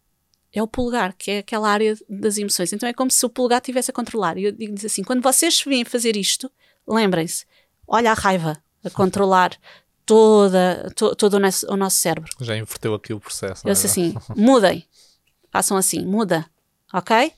[0.54, 2.74] É o polegar, que é aquela área das emoções.
[2.74, 4.38] Então é como se o polegar estivesse a controlar.
[4.38, 6.52] E eu digo-lhes assim: quando vocês vêm fazer isto,
[6.86, 7.46] lembrem-se,
[7.88, 9.58] olha a raiva a controlar
[10.06, 12.30] toda, to, todo o nosso, o nosso cérebro.
[12.42, 13.66] Já inverteu aqui o processo.
[13.66, 13.90] Eu disse é?
[13.90, 14.86] assim: mudem,
[15.50, 16.46] façam assim, muda
[16.94, 17.34] ok?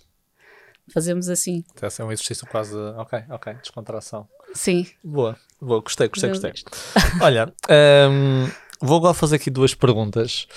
[0.92, 1.64] Fazemos assim.
[1.82, 2.76] Esse é um exercício quase.
[2.76, 4.28] Ok, ok, descontração.
[4.54, 4.86] Sim.
[5.04, 6.54] Boa, boa, gostei, gostei, gostei.
[7.22, 7.54] Olha,
[8.10, 8.50] um,
[8.82, 10.48] vou agora fazer aqui duas perguntas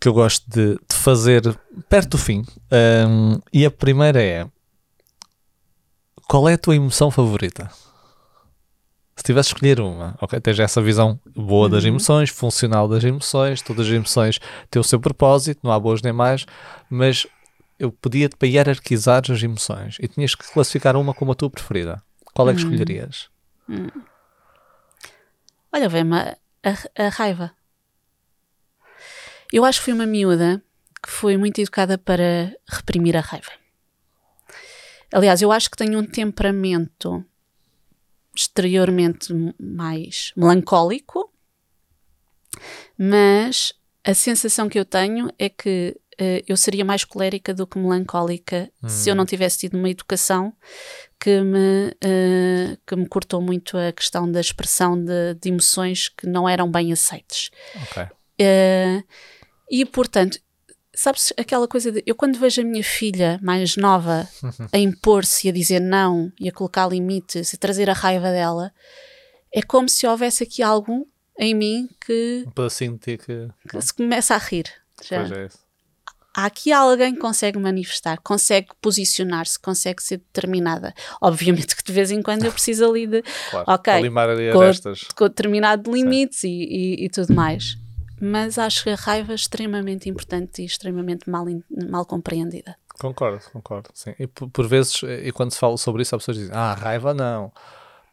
[0.00, 1.42] que eu gosto de, de fazer
[1.88, 2.44] perto do fim.
[3.08, 4.46] Um, e a primeira é:
[6.28, 7.70] Qual é a tua emoção favorita?
[9.18, 11.88] Se tivesse escolher uma, ok, tens essa visão boa das Uhum.
[11.90, 14.38] emoções, funcional das emoções, todas as emoções
[14.70, 16.44] têm o seu propósito, não há boas nem mais,
[16.90, 17.26] mas
[17.78, 22.02] eu pedia-te para hierarquizar as emoções e tinhas que classificar uma como a tua preferida.
[22.34, 22.54] Qual é Hum.
[22.56, 23.28] que escolherias?
[25.76, 27.54] Olha, vem-me a, a- a raiva.
[29.52, 30.62] Eu acho que fui uma miúda
[31.02, 33.52] que foi muito educada para reprimir a raiva.
[35.12, 37.22] Aliás, eu acho que tenho um temperamento
[38.34, 41.30] exteriormente mais melancólico,
[42.98, 47.78] mas a sensação que eu tenho é que eh, eu seria mais colérica do que
[47.78, 50.52] melancólica se eu não tivesse tido uma educação
[51.20, 56.26] que me, eh, que me cortou muito a questão da expressão de, de emoções que
[56.26, 57.50] não eram bem aceites.
[57.82, 58.06] Ok.
[58.38, 59.02] Eh,
[59.70, 60.38] e, portanto,
[60.94, 62.02] sabes aquela coisa de.
[62.06, 64.28] Eu, quando vejo a minha filha mais nova
[64.72, 68.72] a impor-se e a dizer não e a colocar limites e trazer a raiva dela,
[69.52, 71.06] é como se houvesse aqui algo
[71.38, 73.48] em mim que, Um pedacinho de ti que.
[73.68, 74.66] que se começa a rir.
[75.02, 75.20] Já.
[75.20, 75.65] Pois é isso.
[76.36, 80.92] Há aqui alguém que consegue manifestar, consegue posicionar-se, consegue ser determinada.
[81.20, 83.64] Obviamente que de vez em quando eu preciso ali de Claro.
[83.72, 84.00] Ok.
[84.02, 85.04] Limar ali Com- arestas.
[85.16, 87.78] com determinado limites e, e, e tudo mais.
[88.20, 91.46] Mas acho que a raiva é extremamente importante e extremamente mal,
[91.90, 92.76] mal compreendida.
[92.98, 93.88] Concordo, concordo.
[93.94, 94.14] Sim.
[94.18, 96.72] E por, por vezes, eh, e quando se fala sobre isso, há pessoas dizem: Ah,
[96.74, 97.52] raiva não.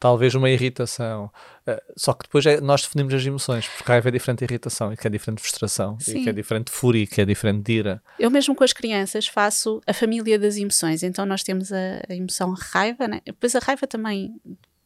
[0.04, 1.32] Talvez uma irritação.
[1.66, 4.92] Eh, só que depois é- nós definimos as emoções, porque raiva é diferente de irritação,
[4.92, 6.24] e que é diferente de frustração, e Sim.
[6.24, 8.04] que é diferente de fúria, e que é diferente de ira.
[8.20, 11.04] Eu mesmo com as crianças faço a família das emoções.
[11.04, 13.22] Então nós temos a, a emoção raiva, né?
[13.26, 14.36] depois a raiva também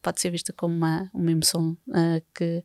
[0.00, 2.62] pode ser vista como uma, uma emoção ah, que,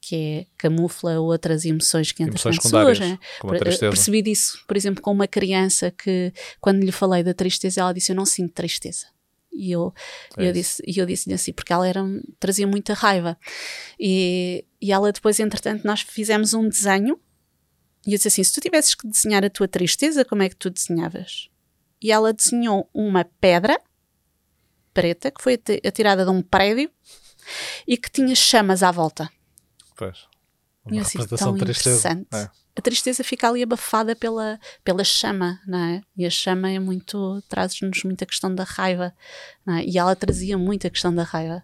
[0.00, 3.16] que é, camufla outras emoções que entretanto surgem.
[3.40, 3.92] como a Per- tristeza.
[3.92, 8.10] Percebi disso, por exemplo, com uma criança que, quando lhe falei da tristeza, ela disse:
[8.10, 9.06] Eu não sinto tristeza.
[9.54, 9.92] E eu,
[10.36, 12.00] É eu disse, e eu disse-lhe assim, porque ela era,
[12.40, 13.36] trazia muita raiva.
[14.00, 17.20] E, e ela depois, entretanto, nós fizemos um desenho.
[18.06, 20.56] E eu disse assim: Se tu tivesses que desenhar a tua tristeza, como é que
[20.56, 21.48] tu desenhavas?
[22.02, 23.78] E ela desenhou uma pedra
[24.92, 26.90] preta que foi ati- atirada de um prédio
[27.86, 29.30] e que tinha chamas à volta.
[29.96, 30.26] Pois.
[30.86, 32.10] E Uma eu assim, representação tão de tristeza.
[32.10, 32.28] interessante.
[32.34, 32.61] É.
[32.76, 36.00] A tristeza fica ali abafada pela, pela chama, não é?
[36.16, 39.12] E a chama é muito, traz-nos muita questão da raiva,
[39.68, 39.84] é?
[39.84, 41.62] E ela trazia muita questão da raiva.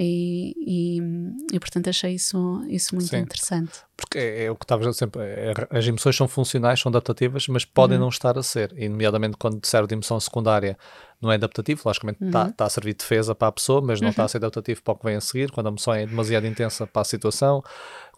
[0.00, 3.16] E, e, e, portanto achei isso, isso muito Sim.
[3.18, 3.80] interessante.
[3.96, 5.20] Porque é, é o que estavas a sempre.
[5.22, 8.02] é- as emoções são funcionais, são adaptativas, mas podem Uhum.
[8.04, 8.72] não estar a ser.
[8.78, 10.78] E, nomeadamente, quando serve de emoção secundária,
[11.20, 11.82] não é adaptativo.
[11.84, 12.50] Logicamente, está Uhum.
[12.50, 14.94] está a servir de defesa para a pessoa, mas não está a ser adaptativo para
[14.94, 15.50] o que vem a seguir.
[15.50, 17.60] Quando a emoção é demasiado intensa para a situação,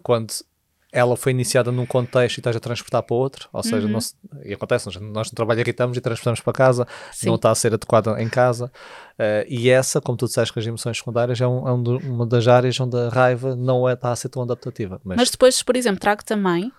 [0.02, 0.34] quando
[0.92, 3.92] ela foi iniciada num contexto e estás a transportar para outro, ou seja, Uhum.
[3.92, 4.14] não se-
[4.44, 7.28] e acontece, nós, nós no trabalho irritamos e transportamos para casa, Sim.
[7.28, 8.70] não está a ser adequada em casa.
[9.18, 12.26] Eh, e essa, como tu disseste, que as emoções secundárias é, um- é um uma
[12.26, 15.00] das áreas onde a raiva não é, está a ser tão adaptativa.
[15.04, 16.72] Mas, Mas depois, por exemplo, trago também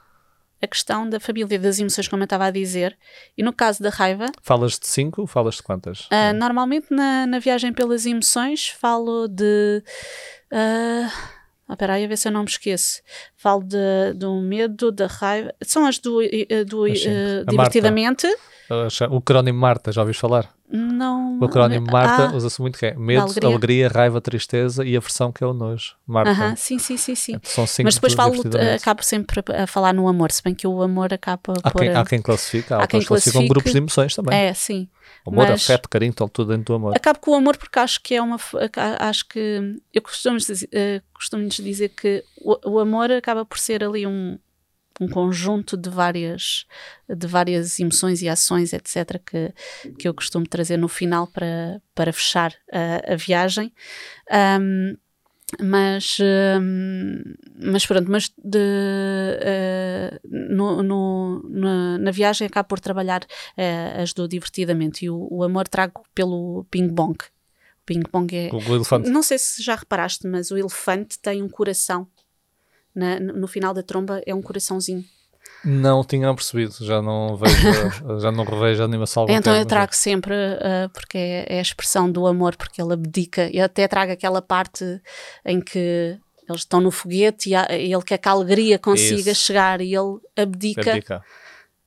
[0.61, 2.95] a questão da família das emoções, como eu estava a dizer,
[3.35, 6.07] e no caso da raiva, falas de cinco, falas de quantas?
[6.11, 9.81] Ah, normalmente na, na viagem pelas emoções falo de.
[10.51, 11.09] ah,
[11.71, 13.01] ah, espera aí, a ver se eu não me esqueço.
[13.37, 15.53] Falo de, do medo, da raiva.
[15.63, 16.19] São as do,
[16.67, 16.89] do A
[17.49, 18.27] divertidamente.
[18.69, 20.53] Uh, cha- O acrónimo Marta, já ouviste falar?
[20.71, 21.37] Não.
[21.39, 23.49] O acrónimo Marta Ah, usa-se muito que é medo, alegria.
[23.49, 23.87] alegria.
[23.89, 25.95] raiva, tristeza e aversão que é o nojo.
[26.07, 26.31] Marta.
[26.31, 27.39] aham, sim, sim, sim, sim.
[27.43, 28.81] São cinco Mas depois de falo, divertidamente.
[28.81, 31.81] acabo sempre a falar no amor, se bem que o amor acaba Há por.
[31.81, 34.33] quem, há quem classifica, há, há quem classificam grupos de emoções também.
[34.37, 34.87] É, sim.
[35.27, 36.93] Amor, mas- afeto, carinho, estão tudo dentro do amor.
[36.95, 38.37] Acabo com o amor porque acho que é uma.
[38.99, 39.81] Acho que.
[39.93, 44.39] Eu costumo, dizer- eh, costumo dizer que o, o amor acaba por ser ali um,
[45.03, 46.65] um conjunto de várias,
[47.09, 49.53] de várias emoções e ações, etc., que,
[49.97, 53.73] que eu costumo trazer no final para, para fechar a, a viagem.
[54.31, 54.95] Ahm,
[55.59, 56.17] mas,
[57.61, 58.57] mas pronto, mas de,
[59.41, 63.21] eh, no, no- na, na viagem acabo por trabalhar
[63.57, 67.17] eh, as do divertidamente e o, o amor trago pelo ping-pong.
[67.17, 68.49] O ping-pong é.
[68.53, 69.09] O elefante.
[69.09, 72.07] Não sei se já reparaste, mas o elefante tem um coração.
[72.95, 75.03] Na- no final da tromba é um coraçãozinho.
[75.63, 77.55] Não tinha percebido, já não vejo,
[78.19, 81.61] já não revejo a animação então tempo, eu trago sempre, ah, porque é, é a
[81.61, 83.49] expressão do amor, porque ele abdica.
[83.53, 84.83] Eu até trago aquela parte
[85.45, 86.17] em que
[86.49, 89.45] eles estão no foguete e há- ele quer que a alegria consiga Isso.
[89.45, 91.23] chegar e ele mas abdica, abdica.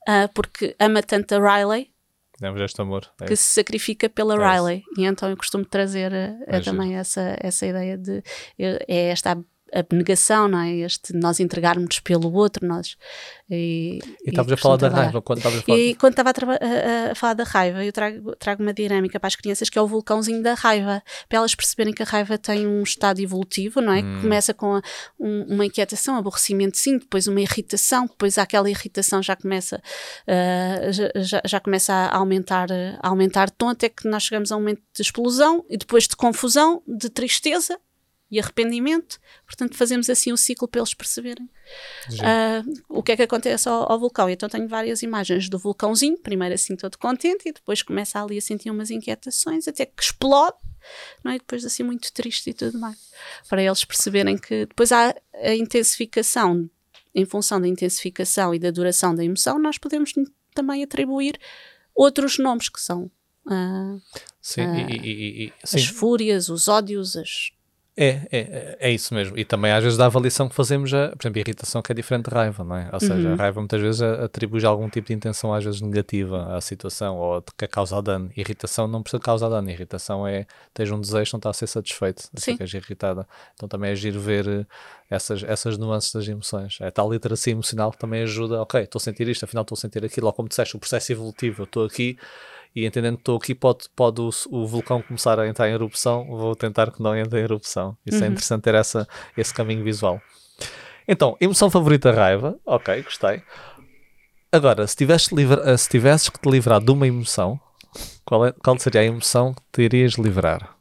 [0.07, 1.89] ah, porque ama tanto a Riley
[2.37, 3.09] Temos este amor.
[3.21, 4.37] É que se sacrifica pela É.
[4.57, 4.83] Riley.
[4.97, 8.21] E então eu costumo trazer ah, É também essa, essa ideia de
[8.59, 9.37] é esta
[9.73, 10.71] abnegação, não é?
[10.77, 12.95] Este nós entregarmos pelo outro, nós.
[13.49, 15.77] E estavas a falar da raiva, quando estavas a falar.
[15.77, 19.27] E quando estava a, a, a, falar da raiva, eu trago, trago uma dinâmica para
[19.27, 22.65] as crianças que é o vulcãozinho da raiva, para elas perceberem que a raiva tem
[22.67, 24.01] um estado evolutivo, não é?
[24.01, 24.15] Hum.
[24.15, 24.81] Que começa com a,
[25.19, 29.81] um, uma inquietação, aborrecimento, sim, depois uma irritação, depois aquela irritação já começa,
[30.27, 34.59] uh, já, já começa a aumentar, a aumentar tom, até que nós chegamos a um
[34.59, 37.79] momento de explosão e depois de confusão, de tristeza
[38.35, 39.19] e arrependimento.
[39.45, 43.89] Portanto, fazemos assim o ciclo para eles perceberem uh, o que é que acontece ao,
[43.91, 44.29] ao, vulcão.
[44.29, 48.41] Então, tenho várias imagens do vulcãozinho, primeiro assim todo contente, e depois começa ali a
[48.41, 50.57] sentir umas inquietações, até que explode,
[51.23, 51.35] não é?
[51.35, 52.97] E depois assim muito triste e tudo mais.
[53.47, 56.69] Para eles perceberem que depois há a intensificação,
[57.13, 60.11] em função da intensificação e da duração da emoção, nós podemos
[60.53, 61.39] também atribuir
[61.95, 63.09] outros nomes que são.
[63.45, 64.01] Uh,
[64.41, 65.77] sim, uh, e, e, e, sim.
[65.77, 67.51] As fúrias, os ódios, as,
[67.97, 69.37] é, é, é isso mesmo.
[69.37, 71.95] E também às vezes da avaliação que fazemos, a, por exemplo, a irritação que é
[71.95, 72.89] diferente de raiva, não é?
[72.91, 73.33] Ou seja, uhum.
[73.33, 77.41] a raiva muitas vezes atribui algum tipo de intenção, às vezes negativa à situação ou
[77.57, 78.29] que causa dano.
[78.35, 79.69] Irritação não precisa causar dano.
[79.69, 83.25] Irritação é tens um desejo, não está a ser satisfeito, ficas irritada.
[83.53, 84.65] Então também é giro ver eh,
[85.09, 86.77] essas, essas nuances das emoções.
[86.81, 89.79] É tal literacia emocional que também ajuda, ok, estou a sentir isto, afinal estou a
[89.79, 92.17] sentir aquilo, ou como disseste, o processo evolutivo, eu estou aqui
[92.75, 96.25] e entendendo que estou aqui, pode, pode o, o, vulcão começar a entrar em erupção,
[96.25, 97.97] vou tentar que não entre em erupção.
[98.05, 98.25] Isso é uhum.
[98.25, 99.07] é interessante ter essa,
[99.37, 100.21] esse caminho visual.
[101.07, 102.59] Então, emoção favorita, raiva.
[102.65, 103.41] Ok, gostei.
[104.51, 107.59] Agora, se tivesses, livra, se tivesses que te livrar de uma emoção,
[108.25, 110.75] qual, é, qual seria a emoção que te irias livrar?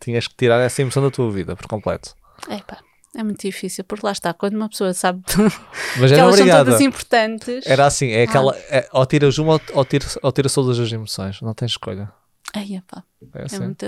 [0.00, 2.14] Tinhas que tirar essa emoção da tua vida por completo.
[2.50, 2.78] Epa.
[3.14, 5.22] É muito difícil, porque lá está, quando uma pessoa sabe
[6.00, 6.58] Mas que elas obrigada.
[6.58, 7.66] são todas importantes.
[7.66, 8.52] Era assim, é aquela.
[8.54, 8.58] Ah.
[8.70, 12.10] É, ou tiras uma ou, tiras, ou tiras todas as emoções, não tens escolha.
[12.54, 13.04] Ai, epá.
[13.34, 13.56] É, assim.
[13.56, 13.86] é muito,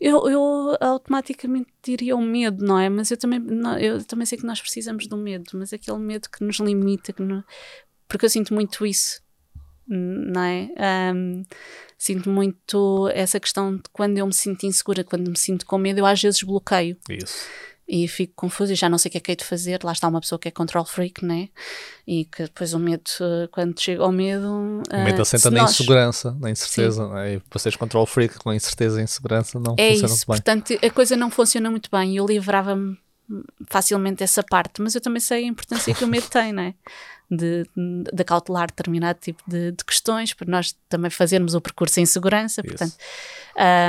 [0.00, 2.88] eu, eu automaticamente diria o medo, não é?
[2.88, 6.28] Mas eu também, não, eu também sei que nós precisamos do medo, mas aquele medo
[6.30, 7.44] que nos limita, que no,
[8.08, 9.22] porque eu sinto muito isso,
[9.86, 10.68] não é?
[11.14, 11.42] Um,
[11.96, 16.00] sinto muito essa questão de quando eu me sinto insegura, quando me sinto com medo,
[16.00, 16.98] eu às vezes bloqueio.
[17.08, 17.46] Isso
[17.92, 19.82] e fico confusa e já não sei o que é que hei de fazer.
[19.82, 21.48] Lá está uma pessoa que é control freak, né?
[22.06, 24.48] E que depois o medo, eh, quando chega ao medo.
[24.48, 25.72] O medo uh, assenta na nós...
[25.72, 27.34] insegurança, na incerteza, né?
[27.34, 30.36] e vocês control freak com incerteza e insegurança não é funcionam isso, bem.
[30.36, 32.96] Portanto, a coisa não funciona muito bem e eu livrava-me
[33.68, 36.74] facilmente dessa parte, mas eu também sei a importância que o medo tem, né?
[37.28, 41.98] De, de, de cautelar determinado tipo de, de, questões, para nós também fazermos o percurso
[41.98, 42.68] em segurança, Isso.
[42.68, 42.96] portanto.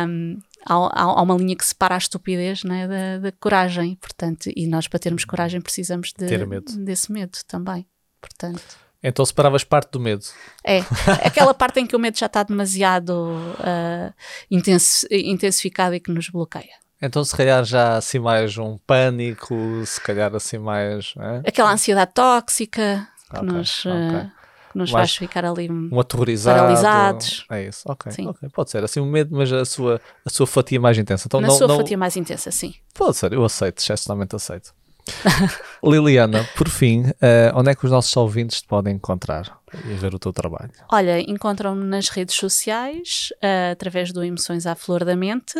[0.08, 4.68] Um, há, há, uma linha que separa a estupidez né, da, da, coragem, portanto, e
[4.68, 6.72] nós para termos coragem precisamos de, medo.
[6.78, 7.86] desse medo também,
[8.20, 8.80] portanto.
[9.04, 10.24] Então separavas parte do medo.
[10.64, 10.80] É,
[11.26, 14.14] aquela parte em que o medo já está demasiado uh,
[14.50, 16.80] intensificado e que nos bloqueia.
[17.02, 19.56] Então se calhar já assim mais um pânico,
[19.86, 21.16] se calhar assim mais...
[21.18, 21.50] É?
[21.50, 23.80] Aquela ansiedade tóxica que okay, nos...
[23.80, 23.92] Okay.
[23.92, 24.41] Uh,
[24.72, 27.46] que nos faz ficar ali um aterrorizado, paralisados.
[27.50, 28.28] É isso, ok, sim.
[28.28, 28.50] ok.
[28.50, 31.24] Pode ser assim um medo, mas a sua, a sua fatia mais intensa.
[31.28, 31.78] Então, Na não, sua não...
[31.78, 32.74] fatia mais intensa, sim.
[32.94, 34.74] Pode ser, eu aceito, excepcionalmente aceito.
[35.84, 40.14] Liliana, por fim, uh, onde é que os nossos ouvintes te podem encontrar e ver
[40.14, 40.72] o teu trabalho?
[40.92, 45.56] Olha, encontram-me nas redes sociais, uh, através do Emoções à Flor da Mente.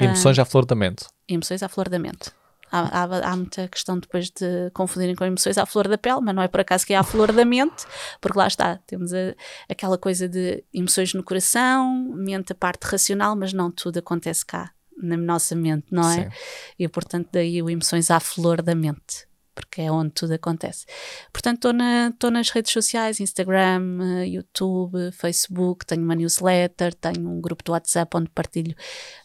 [0.00, 1.04] Emoções uh, à Flor da Mente.
[1.28, 2.30] Emoções à Flor da Mente.
[2.70, 6.34] Há, há, há, muita questão depois de confundirem com emoções à flor da pele, mas
[6.34, 7.86] não é por acaso que é à flor da mente,
[8.20, 9.34] porque lá está, temos a,
[9.68, 14.72] aquela coisa de emoções no coração, mente a parte racional, mas não tudo acontece cá,
[15.00, 16.24] na nossa mente, não é?
[16.24, 16.30] Sim.
[16.78, 19.27] E portanto, daí o emoções à flor da mente
[19.58, 20.86] porque é onde tudo acontece.
[21.32, 27.40] Portanto, estou na, nas redes sociais, Instagram, eh, YouTube, Facebook, tenho uma newsletter, tenho um
[27.40, 28.74] grupo do WhatsApp onde partilho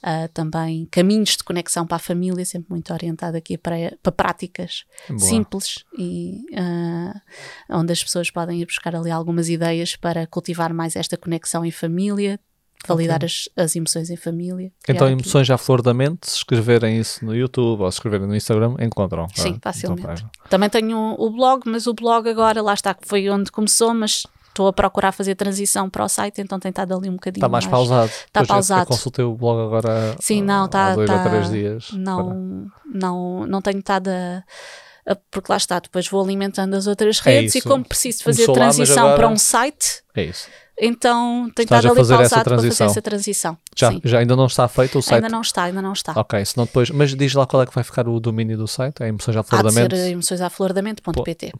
[0.04, 4.86] uh, também caminhos de conexão para a família, sempre muito orientado aqui para, para práticas
[5.08, 5.20] Boa.
[5.20, 10.96] simples e uh, onde as pessoas podem ir buscar ali algumas ideias para cultivar mais
[10.96, 12.40] esta conexão em família,
[12.88, 13.28] validar okay.
[13.28, 14.72] as, as emoções em família.
[14.88, 18.36] Então, emoções à flor da mente, se escreverem isso no YouTube ou se escreverem no
[18.36, 19.28] Instagram, encontram.
[19.34, 20.02] Sim, ah, facilmente.
[20.04, 23.94] Então, Também tenho o blog, mas o blog agora, lá está, que foi onde começou,
[23.94, 27.40] mas estou a procurar fazer transição para o site, então tem estado ali um bocadinho
[27.40, 28.12] Está mais, mais pausado.
[28.12, 28.82] Está pausado.
[28.84, 31.92] Eu consultei o blog agora Sim, não, está, há dois tá, ou três dias.
[31.92, 34.44] Não, não, não tenho estado a
[35.30, 38.46] porque lá está, depois vou alimentando as outras é redes é e como preciso fazer
[38.46, 39.18] Começou transição lá, agora...
[39.18, 40.48] para um site, é isso.
[40.80, 43.58] Então tem estado ali pausado para fazer essa transição.
[43.78, 45.24] Já, já ainda não está feito o site?
[45.24, 46.14] Ainda não está, ainda não está.
[46.16, 49.04] Ok, senão depois, mas diz lá qual é que vai ficar o domínio do site,
[49.04, 49.96] é emoções à flor da mente?
[49.96, 51.54] emoções à flor da mente.pt.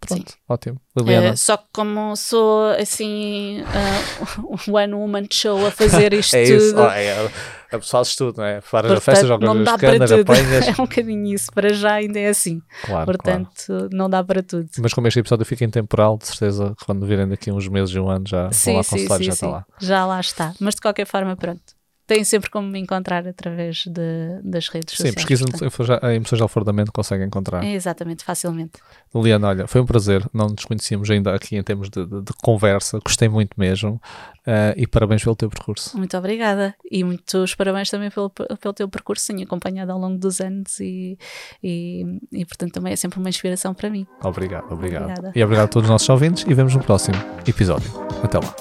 [0.00, 0.80] Pronto, ótimo.
[0.96, 1.28] Liliana.
[1.28, 6.70] Eh, só que como sou assim uh, one woman show a fazer isto é isso,
[6.70, 6.82] tudo.
[6.82, 7.30] oh, é,
[7.72, 8.60] é pessoal de tudo, não é?
[8.60, 10.20] Paras a festa, jogas não dá para canas, tudo.
[10.22, 10.68] apanhas.
[10.68, 12.60] É um bocadinho isso, para já ainda é assim.
[12.84, 14.66] Claro, Portanto, não dá para tudo.
[14.68, 14.82] claro.
[14.82, 18.08] Mas como este episódio fica intemporal, de certeza quando virem daqui uns meses e um
[18.08, 19.28] ano já vão Sim, lá sim, e sim, já sim.
[19.30, 19.66] está lá.
[19.80, 20.54] Já lá está.
[20.60, 21.75] Mas de qualquer forma, pronto.
[22.06, 25.14] Têm sempre como me encontrar através de, das redes Sim, sociais.
[25.16, 26.04] pesquisam portanto.
[26.04, 27.64] em Emoções de Alfordamento, conseguem encontrar.
[27.64, 28.74] É exatamente, facilmente.
[29.14, 30.24] Liliana, olha, foi um prazer.
[30.32, 33.00] Não nos conhecíamos ainda aqui em termos de, de- de conversa.
[33.04, 34.00] Gostei muito mesmo.
[34.46, 35.98] eh, e parabéns pelo teu percurso.
[35.98, 36.74] Muito obrigada.
[36.88, 39.26] E muitos parabéns também pelo, pelo teu percurso.
[39.26, 41.18] Tenho acompanhado ao longo dos anos e,
[41.60, 44.06] e, e, portanto, também é sempre uma inspiração para mim.
[44.22, 45.02] Obrigado, obrigado.
[45.10, 45.32] Obrigada.
[45.34, 47.16] E obrigado a todos os nossos ouvintes e vemos no próximo
[47.48, 47.90] episódio.
[48.22, 48.54] Até lá.